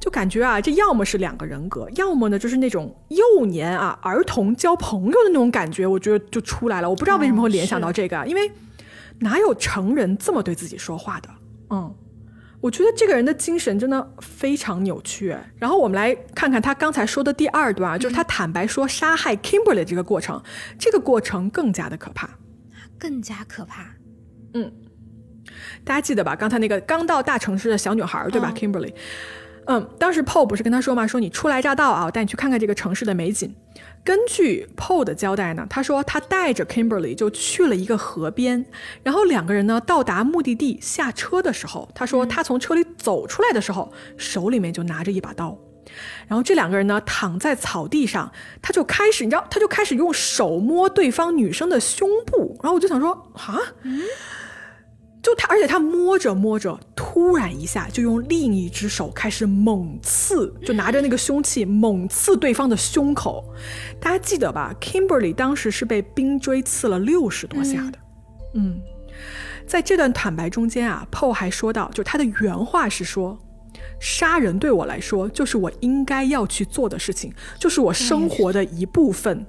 [0.00, 6.90] 就感觉啊，这要么是两个人格，要么呢就是那种幼年啊儿童交朋友的那种感觉，我觉得就出来了。
[6.90, 8.50] 我不知道为什么会联想到这个，啊，因为
[9.20, 11.28] 哪有成人这么对自己说话的？
[11.70, 11.92] 嗯。
[12.62, 15.36] 我觉得这个人的精神真的非常扭曲。
[15.58, 20.40] 然后我们来看看他刚才说的第二段啊，就是他坦白说杀害 Kimberly 这个过程，
[20.78, 22.30] 这个过程更加的可怕，
[22.96, 23.96] 更加可怕。
[24.54, 24.72] 嗯，
[25.84, 26.36] 大家记得吧？
[26.36, 28.94] 刚才那个刚到大城市的小女孩，对吧、嗯、？Kimberly。
[29.66, 33.54] 嗯，当时 Paul 不是跟他说嘛，说你初来乍到啊，我带你去看看这个城市的美景。
[34.04, 38.66] 根据 Paul 的交代呢，他说他带着 Kimberly 就去了一个河边，
[39.02, 45.56] 然后两个人呢到达目的地下车的时候，他说他从车里走出来的时候，手里面就拿着一把刀。
[46.26, 52.58] 然后这两个人呢躺在草地上，他就开始，你知道，他就开始用手摸对方女生的胸部。
[52.62, 53.58] 然后我就想说，啊，
[55.22, 56.80] 就他，而且他摸着摸着，
[57.12, 63.44] 突然一下就用另一只手开始猛刺，就拿着那个凶器猛刺对方的胸口。
[64.00, 67.98] 大家记得吧？Kimberly 当时是被冰锥刺了六十多下的。
[68.54, 68.80] 嗯，
[69.66, 73.38] 在这段坦白中间啊，Paul 还说到，就他的原话是说。
[74.00, 79.44] 杀人对我来说就是我应该要去做的事情，就是我生活的一部分。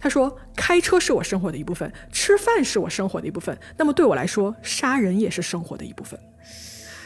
[0.00, 3.56] 他说：“开车是我生活的一部分，吃饭是我生活的一部分。
[3.78, 6.18] 那么对我来说，杀人也是生活的一部分。”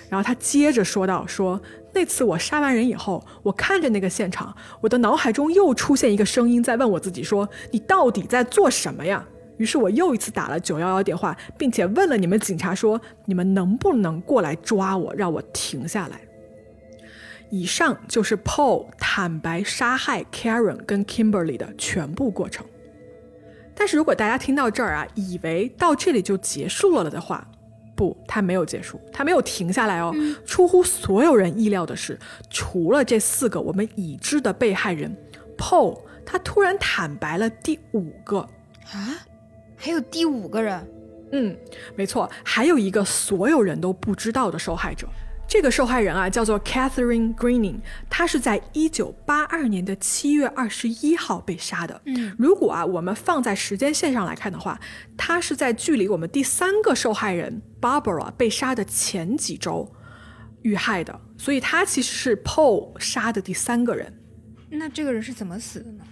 [0.08, 1.60] 然后他接着说道：“说
[1.92, 9.26] 那次我杀完人以后，我看着那个现场，我的脑海中又出现一个声音在问我自己说：你到底在做什么呀？
[9.56, 16.20] 于是我又一次打了九幺幺电话，并且问了你们警察说：你们能不能过来抓我，让我停下来？
[17.50, 22.66] 以上就是 Paul 坦白杀害 Karen 跟 Kimberly 的全部过程。
[23.76, 27.46] 但是如果大家听到这儿啊，以为到这里就结束了的话，
[27.94, 30.14] 不，他没有结束，他没有停下来哦。
[30.44, 32.18] 出乎所有人意料的是，
[32.50, 35.16] 除了这四个我们已知的被害人
[35.56, 38.38] ，Paul 他突然坦白了第五个
[38.92, 39.24] 啊，
[39.76, 40.86] 还有第五个人，
[41.32, 41.56] 嗯，
[41.94, 45.06] 没错，还有一个所有人都不知道的受害者。
[45.54, 47.76] 这个受害人啊，叫做 Catherine Greening，
[48.10, 52.02] 她是在一九八二年的七月二十一号被杀的。
[52.06, 54.80] 嗯，如果啊，我们放在时间线上来看的话，
[55.16, 59.88] 她是在距离我们第三个受害人 Barbara 被杀的前几周
[60.62, 64.12] 遇害的，所以她其实是 Paul 杀的第三个人。
[64.70, 66.04] 那这个人是怎么死的呢？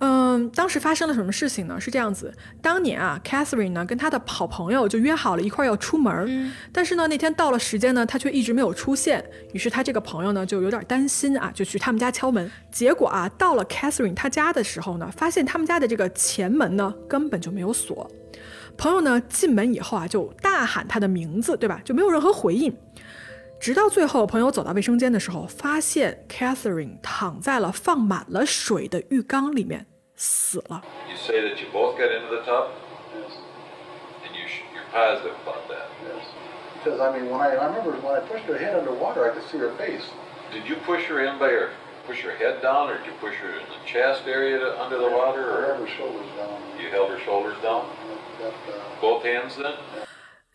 [0.00, 1.78] 嗯，当时发生了什么事情呢？
[1.78, 9.22] 是这样子，当年啊，Catherine 呢跟她的好朋友就约好了一块要出门，嗯，但是呢那天到了时间呢，他却一直没有出现，
[9.52, 12.50] 于是他这个朋友呢就有点担心啊，就去他们家敲门。
[12.72, 18.10] 结果啊，到了 Catherine 他家的时候呢，发现他们家的这个前门呢根本就没有锁。
[18.78, 21.82] 朋友呢进门以后啊，就大喊他的名字，对吧？
[21.84, 22.74] 就没有任何回应。
[23.59, 29.85] 直到最后，朋友走到卫生间的时候，发现 Catherine 躺在了放满了水的浴缸里面。
[30.15, 30.81] 死了。
[31.09, 32.67] You say that you both got into the tub,
[33.15, 33.35] Yes,
[34.23, 35.87] and you sh- you're positive about that.
[36.07, 36.23] yes.
[36.83, 39.43] Because, I mean, when I, I remember when I pushed her head underwater, I could
[39.51, 40.05] see her face.
[40.53, 41.71] Did you push her in by her,
[42.07, 44.97] push her head down, or did you push her in the chest area to, under
[44.97, 46.55] the water, I had or her shoulders down.
[46.79, 47.83] you held her shoulders down,
[48.39, 49.73] That, uh, both hands then?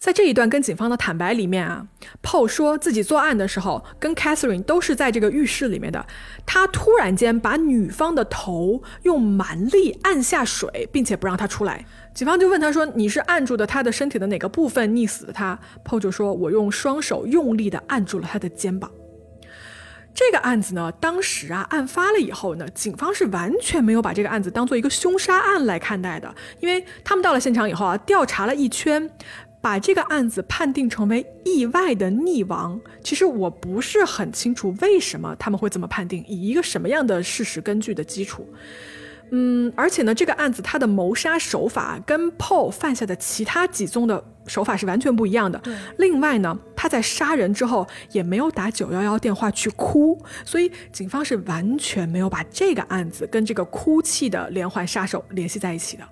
[0.06, 1.84] 在这一段跟警方的坦白里面啊
[2.22, 6.06] ，Paul 说自己作案的时候跟 Catherine 都是在这个浴室里面的。
[6.46, 11.84] 他突然间把女方的头用蛮力按下水，并且不让她出来。
[12.14, 18.92] 警方就问他说：“你是按住的她的身体的哪个部分溺死的她？”Paul 就说：“我用双手用力的按住了她的肩膀。”
[20.14, 29.10] 这个案子呢，当时啊，案发了以后呢，警方是完全没有把这个案子当做一个凶杀案来看待的，因为他们到了现场以后啊，调查了一圈，
[29.66, 32.80] 把这个案子判定成为意外的溺亡。
[33.04, 38.48] 其实我不是很清楚为什么他们会这么判定，以一个什么样的事实根据的基础。
[39.32, 45.58] 嗯，而且呢，这个案子它的谋杀手法跟 Paul 犯下的其他几宗的手法是完全不一样的。
[45.58, 56.04] 对另外呢，他在杀人之后也没有打九幺幺电话去哭，所以警方是完全没有把这个案子跟这个哭泣的连环杀手联系在一起的。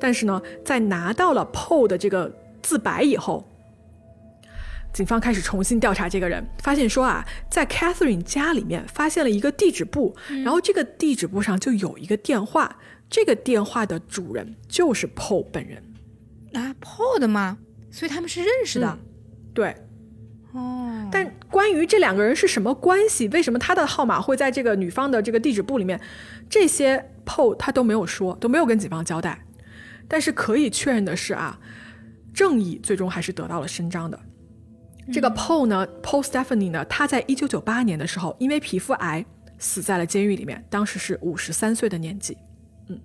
[0.00, 2.28] 但是呢，在拿到了 Paul 的这个
[2.64, 3.46] 自白以后，
[4.94, 12.78] 警方开始重新调查这个人，发现说啊，在 Catherine 家里面发现了一个地址簿，然后这个地址簿上就有一个电话，
[13.10, 15.82] 这个电话的主人就是 Paul 本人。
[16.54, 17.58] 啊，Paul 的吗？
[17.90, 18.98] 所以他们是认识的。
[19.52, 19.76] 对，
[20.52, 26.00] 哦，但关于这两个人是什么关系，为什么他的号码会在这个女方的这个地址簿里面，
[26.48, 29.44] 这些 Paul 他都没有说，都没有跟警方交代。
[30.06, 31.58] 但是可以确认的是啊，
[32.34, 34.18] 正义最终还是得到了伸张的。
[35.12, 39.24] 这个 Paul 呢，Paul Stephanie 呢，他在一九九八年的时候，因为皮肤癌
[39.58, 42.36] 死在了监狱里面，当时是五十三岁的年纪。
[42.88, 42.98] 嗯，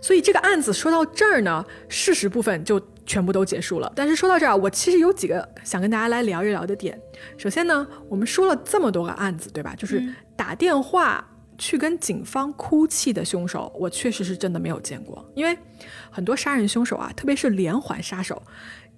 [0.00, 3.92] 所以这个案子说到这儿呢，事实部分就全部都结束了。
[3.94, 6.96] 但是说到这儿，我其实有几个想跟大家来聊一聊的点。
[7.36, 9.74] 首先呢，我们说了这么多个案子，对吧？
[9.76, 10.02] 就是
[10.36, 11.28] 打电话
[11.58, 15.24] 去跟警方哭泣的凶手，我确实是真的没有见过。
[15.34, 15.56] 因为
[16.10, 18.42] 很多杀人凶手啊，特别是连环杀手。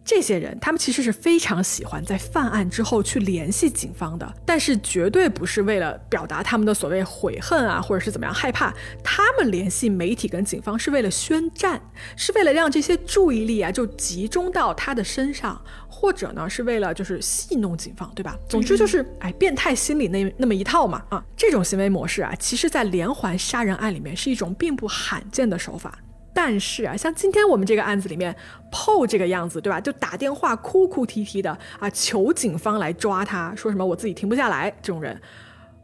[0.08, 8.72] 这些人，他们其实是非常喜欢在犯案之后去联系警方的，但是绝对不是为了表达他们的所谓悔恨啊，或者是怎么样害怕。
[9.04, 11.78] 他们联系媒体跟警方是为了宣战，
[12.16, 18.34] 是为了让这些注意力啊就集中到他的身上，或者呢是为了就是戏弄警方，对吧？
[18.48, 25.98] 总之就是哎，变态心理那那么一套嘛啊，这种行为模式啊，其实在连环杀人案里面是一种并不罕见的手法。
[26.40, 28.32] 但是啊，像今天我们这个案子里面
[28.70, 29.80] ，PO 这个样子，对吧？
[29.80, 35.20] 就打电话哭哭啼啼的啊，求警方来抓他，说什么我自己停不下来，这种人，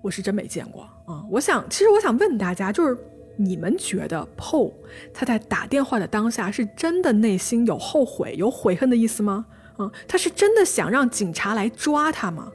[0.00, 2.96] 我是真没见过啊、我想，其实我想问大家，就是
[3.36, 4.72] 你们觉得 PO
[5.12, 9.44] 他在打电话的当下是真的内心有后悔、有悔恨的意思吗？
[9.78, 12.52] 嗯，他是真的想让警察来抓他吗？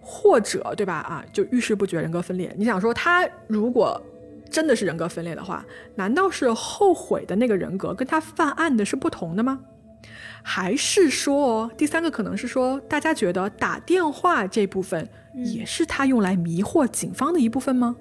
[0.00, 0.94] 或者，对吧？
[0.94, 2.52] 啊，就遇事不决，人格分裂。
[2.58, 4.02] 你想说他如果
[4.52, 5.64] 真的是人格分裂的话，
[5.96, 9.58] 难道是后悔的那个人格跟他犯案的是不同的吗？
[10.44, 17.96] 还是说，第三个可能是说，大家觉得打电话这部分也是他用来迷惑警方的一部分吗？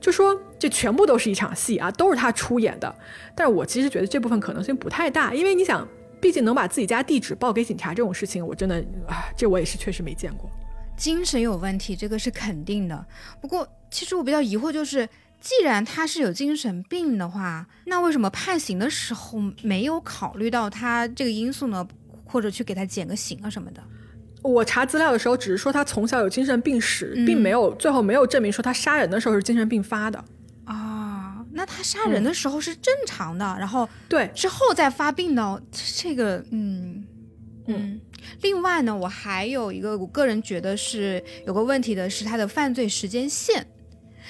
[0.00, 2.94] 就说这全部都是一场戏啊，都是他出演的。
[3.34, 5.86] 但是我其实觉得这部分可能性不太大，因为你想，
[6.20, 8.76] 毕竟能把自己家地址报给警察这种事情，我真的
[9.06, 10.50] 啊，这我也是确实没见过。
[10.96, 13.06] 精神有问题，这个是肯定的。
[13.40, 15.08] 不过，其实我比较疑惑，就是
[15.40, 21.86] 既然他是有精神病的话，那为什么判刑的时候没有考虑到他这个因素呢？
[22.24, 23.82] 或者去给他减个刑啊什么的？
[24.42, 30.24] 我查资料的时候，只是说他从小有精神病史，并没有最后没有证明说他杀人的时候是精神病发的。
[30.64, 37.04] 啊，那他杀人的时候是正常的，然后对之后再发病的，这个嗯
[37.66, 38.00] 嗯。
[38.42, 43.66] 另外呢，我还有一个我个人觉得是有个问题的是他的犯罪时间线，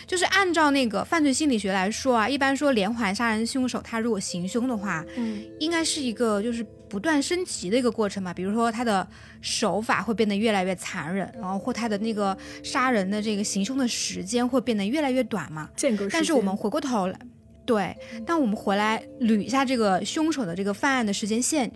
[0.07, 9.07] 就是按照那个犯罪心理学来说啊，一般说连环杀人凶手他如果行凶的话，嗯，应该是一个就是不断升级的一个过程吧，比如说他的
[9.41, 16.09] 手法会变得越来越残忍，然后或他的那个杀人的这个行凶的时间会变得越来越短嘛，间隔。
[16.11, 17.18] 但是我们回过头来，
[17.64, 21.70] 对，当我们回来捋一下这个凶手的这个犯案的时间线。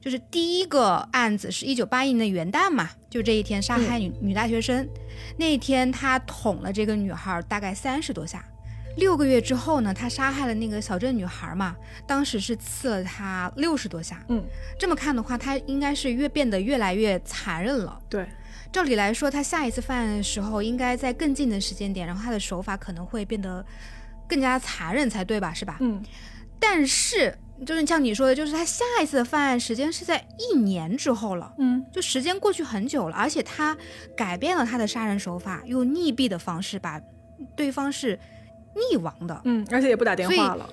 [0.00, 4.88] 就是第一个案子是一九八一年的元旦嘛，就这一天杀害女女大学生，
[5.36, 8.44] 那一天他捅了这个女孩大概三十多下。
[8.96, 11.76] 六个月之后呢，他杀害了那个小镇女孩嘛，
[12.08, 14.20] 当时是刺了她六十多下。
[14.28, 14.44] 嗯，
[14.78, 17.96] 这么看的话，他应该是越变得越来越残忍了。
[18.08, 18.26] 对，
[18.72, 23.64] 照理来说，他下一次犯案的时候应该在更近的时间点，然后他的手法可能会变得
[24.28, 25.54] 更加残忍才对吧？
[25.54, 25.76] 是吧？
[25.80, 26.02] 嗯，
[26.60, 27.34] 但是。
[27.66, 33.76] 就是像你说的，就是他下一次的犯案时间是在一年之后了，嗯，就时间过去很久了，而且他
[34.16, 36.98] 改变了他的杀人手法，用溺毙的方式把
[37.54, 38.18] 对方是
[38.74, 40.66] 溺亡的，嗯，而且也不打电话了，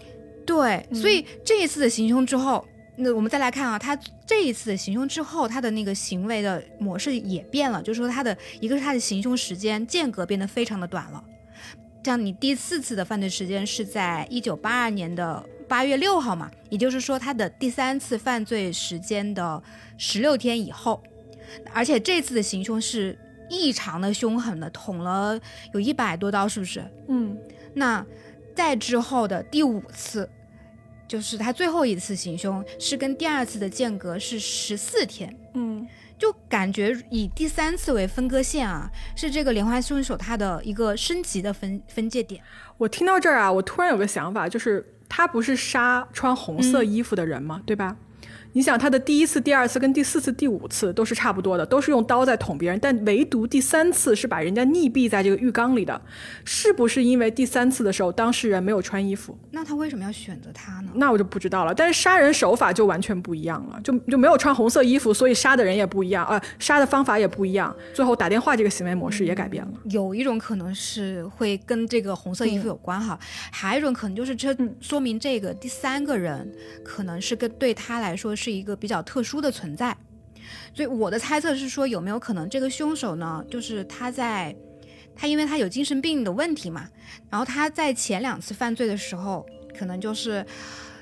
[0.46, 2.66] 对，所以这一次的行凶之后，
[2.96, 3.94] 那我们再来看啊，他
[4.26, 11.22] 这一次的行凶之后，他的那个行为的模式也变了，就是说他的一个是他的行凶时间间隔变得非常的短了，
[12.02, 15.46] 像你第四次的犯罪时间是在一九八二年的。
[15.68, 19.62] 八月六号嘛，也就是说他的第三次犯罪时间的
[19.98, 21.04] 十六天以后，
[21.74, 23.18] 而且这次的行凶是
[23.50, 25.40] 异常的凶狠的，捅了
[25.74, 26.84] 有一百多刀，是不是？
[27.10, 27.38] 嗯，
[27.74, 28.06] 那
[28.56, 30.30] 再之后的第五次，
[31.08, 35.38] 就是他最后一次行凶，是跟第二次的间隔是十四天。
[35.54, 35.86] 嗯，
[36.18, 42.42] 就感觉以第三次为分割线啊，是这个连环凶手他的一个升级的分分界点。
[42.78, 44.94] 我听到这儿啊，我突然有个想法，就是。
[45.10, 47.62] 他不是杀穿红色衣服的人吗？
[47.66, 47.96] 对吧？
[48.58, 56.02] 你想他的第一次、第二次跟第四次、第五次都是差不多的，都是用刀在捅别人，但唯独第三次是把人家溺毙在这个浴缸里的，
[56.44, 59.38] 是不是因为第三次的时候当事人没有穿衣服？
[59.52, 60.90] 那他为什么要选择他呢？
[60.96, 61.76] 那我就不知道了。
[61.76, 69.72] 但是杀人手法就完全不一样了，就就没有穿红色衣服，所以杀的人也不一样，呃，杀的方法也不一样，最后打电话这个行为模式也改变了。
[69.92, 73.20] 有一种可能是会跟这个红色衣服有关哈，
[73.52, 76.52] 还有一种可能就是这说明这个第三个人
[76.84, 78.47] 可能是跟对他来说是。
[78.48, 79.94] 是一个比较特殊的存在，
[80.74, 83.44] 所以我的猜测是说，有没有可能这个凶手呢？
[83.52, 84.56] 就是他在
[85.14, 86.88] 他因为他有精神病的问题嘛，
[87.30, 89.46] 然后他在前两次犯罪的时候，
[89.78, 90.46] 可能就是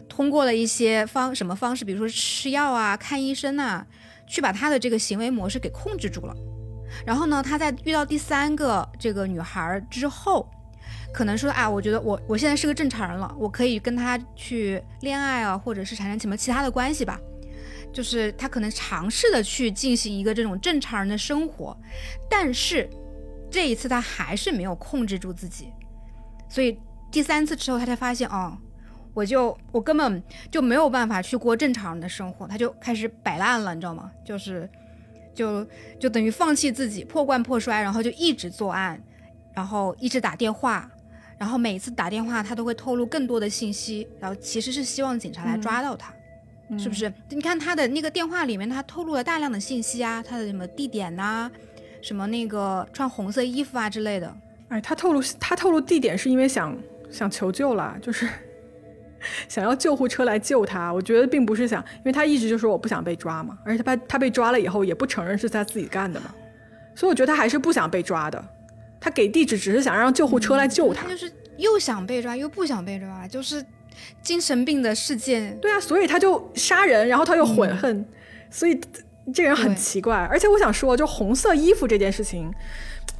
[0.10, 3.86] 通过了一些方什么方式，比如说吃药啊、看医生啊，
[4.28, 6.36] 去把他的这个行为模式给控制住了。
[7.06, 10.50] 然后呢，他在遇到第三个这个女孩之后，
[11.14, 17.20] 可能说啊，我觉得我我现在是个正常人了，我可以跟他去恋爱啊，或者是产生什么其他的关系吧。
[17.96, 21.76] 就是他可能尝试的去进行一个这种正常人的生活，
[22.30, 22.90] 但是
[23.50, 25.72] 这一次他还是没有控制住自己，
[26.50, 26.78] 所以
[27.10, 28.58] 第三次之后他才发现哦，
[29.14, 30.22] 我就我根本
[30.52, 34.12] 就没有办法去过正常人的生活，他就开始摆烂了，你知道吗？
[34.26, 34.70] 就是
[35.34, 35.66] 就
[35.98, 39.02] 就等于放弃自己，破罐破摔，然后就一直作案，
[39.54, 40.92] 然后一直打电话，
[41.38, 46.14] 然后每次打电话他都会透露更多的信息，然后其实是希望警察来抓到他。
[46.78, 47.12] 是不是？
[47.30, 51.50] 你看他的那个电话里面，他透露了大量的信息啊，他的什么地点呐，
[52.02, 54.36] 什么那个穿红色衣服啊之类的。
[54.70, 56.76] 哎，他透露他透露地点是因为想
[57.12, 58.28] 想求救了，就是
[59.48, 60.92] 想要救护车来救他。
[60.92, 66.34] 我觉得并不是想，因为他一直就说我不想被抓嘛，而且他他被抓了以后也不承认是他自己干的嘛，
[66.96, 68.44] 所以我觉得他还是不想被抓的。
[69.00, 73.64] 他给地址只是想让救护车来救他他，就是又想被抓又不想被抓，就是。
[74.22, 78.06] 精神病的事件，对啊，所以他就杀人，然后他又悔恨，
[78.50, 78.80] 所以
[79.34, 80.16] 这人很奇怪。
[80.30, 82.52] 而且我想说，就红色衣服这件事情，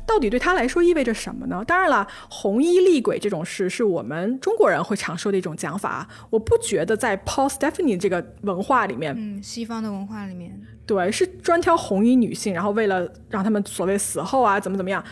[0.06, 1.64] 到底对他来说意味着什么呢？
[1.66, 15.04] 当然了，红衣厉鬼这种事是我们中国人会常说的一种讲法，我不觉得在 Paul Stephanie 这个文化里面，嗯，西方的文化里面，对，是专挑红衣女性，然后为了让他们所谓死后啊怎么怎么样，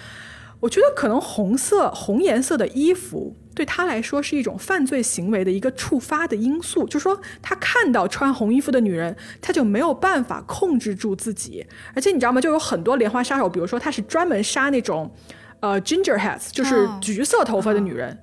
[0.59, 3.35] 我觉得可能红色红颜色的衣服。
[3.55, 11.65] 对他来说是一种犯罪行为的一个触发的因素，就是说他看到穿红衣服的女人，他就没有办法控制住自己。
[11.93, 12.41] 而且你知道吗？
[12.41, 15.11] 就有很多连环杀手，比如说他是专门杀那种，
[15.59, 18.17] 呃，ginger heads，就是橘色头发的女人，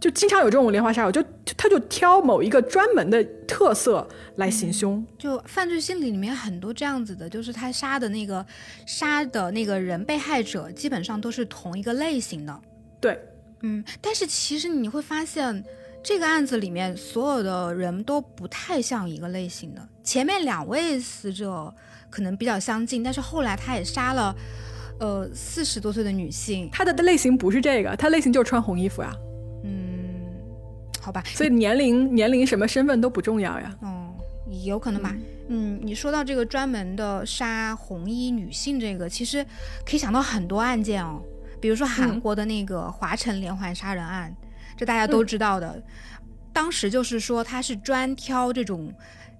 [0.00, 1.24] 就经常有这种连环杀手，就
[1.56, 4.06] 他就挑某一个专门的特色
[4.36, 5.04] 来行凶。
[5.18, 8.44] 就犯罪心理里面很多这样子的，就是他杀的那个
[8.86, 12.60] 杀的那个人被害者基本上都是同一个类型的。
[13.00, 13.18] 对。
[13.60, 15.64] 嗯，但是其实你会发现，
[16.02, 19.88] 这个案子里面所有的人都不太像一个类型的。
[20.02, 21.72] 前面两位死者
[22.10, 24.36] 可能比较相近，但是后来他也杀了，
[25.00, 26.68] 呃，四十多岁的女性。
[26.70, 29.10] 他的类型不是这个，他类型就是穿红衣服呀。
[29.64, 30.20] 嗯，
[31.00, 31.22] 好吧。
[31.26, 33.74] 所以年龄、年龄什么身份都不重要呀。
[33.82, 34.12] 嗯，
[34.64, 35.16] 有可能吧。
[35.48, 39.44] 嗯，你说到这个专门的杀红衣女性，这个其实
[39.86, 41.22] 可以想到很多案件哦。
[41.64, 44.30] 比如说韩国的那个华城连环杀人案，
[44.76, 45.82] 这大家都知道的。
[46.52, 48.92] 当时就是说他是专挑这种，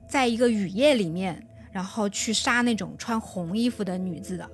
[0.08, 4.50] 在一个雨夜里面，然后去杀那种穿红衣服的女子的。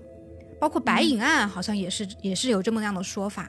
[0.58, 3.48] 包括白影案好像也是也是有这么样的说法。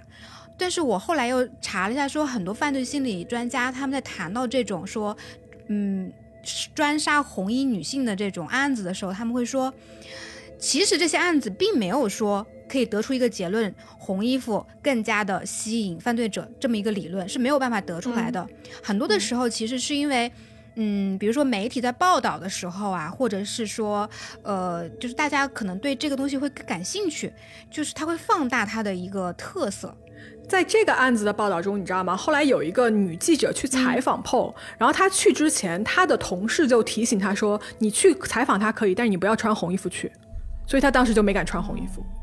[0.55, 5.17] 但是我后来又查了一下，说很多犯罪心理专家他们在谈到这种说，
[5.65, 6.13] 嗯，
[6.75, 9.73] 专杀红衣女性的这种案子的时候，他们会说，
[10.59, 12.45] 其实这些案子并没有说。
[12.71, 18.47] 可以得出一个结论：红衣服更加的吸引犯罪者，这么一个理论是没有办法得出来的。
[18.81, 20.31] 很多的时候，其实是因为，
[20.75, 24.09] 嗯，比如说媒体在报道的时候啊，或者是说，
[24.41, 27.33] 呃，就是大家可能对这个东西会感兴趣，
[27.69, 29.93] 就是它会放大它的一个特色。
[30.47, 32.15] 在这个案子的报道中，你知道吗？
[32.15, 40.11] 后来有一个女记者去采访 Paul，然后她去之前，她的同事就提醒她说：“你去采访她可以，但是你不要穿红衣服去。”
[40.67, 42.03] 所以她当时就没敢穿红衣服。
[42.03, 42.20] 嗯，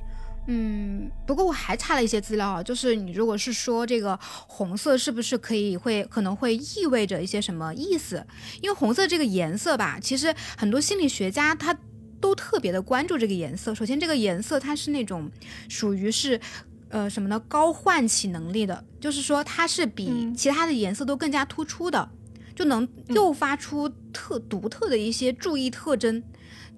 [1.27, 8.27] 不过我还查了一些资料啊，就是你如果是说这个红色是不是可以会可能会意味着一些什么意思？
[8.63, 11.79] 因为红色这个颜色吧，其实很多心理学家他
[12.21, 13.75] 都特别的关注这个颜色。
[13.75, 15.31] 首先，这个颜色它是那种
[15.69, 16.41] 属于是
[16.89, 17.39] 呃什么呢？
[17.47, 22.11] 高唤起能力的，就是说它是比其他的颜色都更加突出的，
[22.57, 26.23] 就能诱发出特独特的一些注意特征。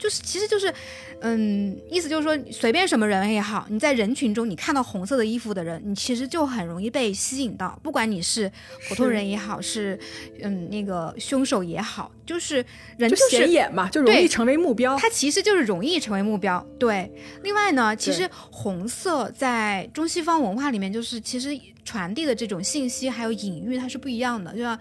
[0.00, 0.72] 就是，其实就是，
[1.20, 8.50] 嗯，意思就是说，随便什么人也好，你在人群中，你看到红色的衣服的人，你其实就很容易被吸引到，不管你是
[8.88, 9.98] 普通人也好，是
[10.42, 12.64] 嗯那个凶手也好，就是
[12.96, 14.96] 人就是显眼嘛，就容易成为目标。
[14.96, 16.66] 它其实就是容易成为目标。
[16.78, 21.50] 对，另外呢，其实红色在中西方文化里面，就是其实
[21.90, 24.78] 传递的这种信息还有隐喻，它是不一样的，就像。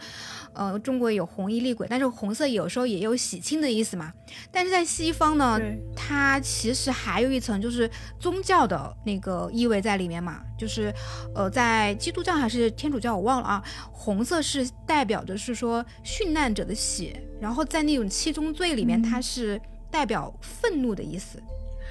[0.51, 4.11] 呃，中国有红衣厉鬼，但是红色有时候也有喜庆的意思嘛。
[4.51, 5.59] 但是在西方呢，
[5.95, 7.89] 它其实还有一层就是
[8.19, 10.41] 宗教的那个意味在里面嘛。
[10.57, 10.91] 就是，
[11.35, 13.63] 呃，在基督教还是天主教我忘了啊。
[13.91, 21.41] 红色是代表着是说殉难者的血，然后在那种七宗罪里面，它是代表愤怒的意思。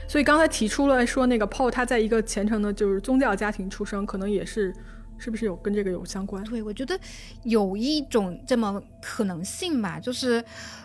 [0.08, 4.74] 所以刚才提出了说那个 Paul 他在一个虔诚的就是宗教家庭出生，可能也是。
[5.18, 6.42] 是不是有跟这个有相关？
[6.44, 6.98] 对，我觉得
[7.42, 10.42] 有一种这么可能性吧，就是，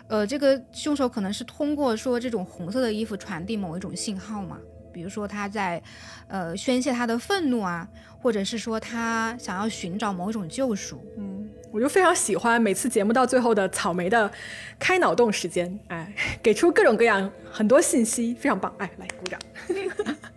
[0.08, 4.58] 呃，这个凶手可能是通过说这种红色的衣服传递某一种信号嘛，
[4.92, 5.82] 比如说他在，
[6.28, 7.88] 呃，宣泄他的愤怒啊，
[8.20, 11.00] 或者是说他想要寻找某一种救赎。
[11.16, 14.30] 嗯，我就非常喜欢每次节目到最后的草莓的
[14.78, 16.12] 开脑洞时间，哎，
[16.42, 19.40] 给出各种各样很多信息，非常棒，哎，来鼓掌。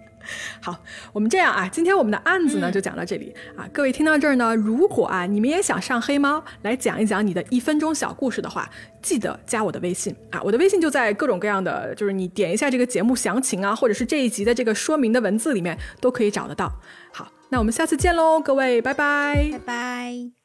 [0.67, 0.77] 好，
[1.13, 3.65] 我们这样啊，今天我们的案子呢就讲到这里啊。
[3.71, 8.69] 各位听到这儿呢，如果啊你们也想上黑猫来讲一讲你的一分钟小故事的话，
[9.01, 10.41] 记得加我的微信啊。
[10.43, 16.69] 我的微信就在各种各样的，就是你点一下这个节目详情啊，或者是这一集的这个说明的文字里面都可以找得到。
[17.13, 20.36] 好，那我们下次见喽，各位，拜拜，拜拜。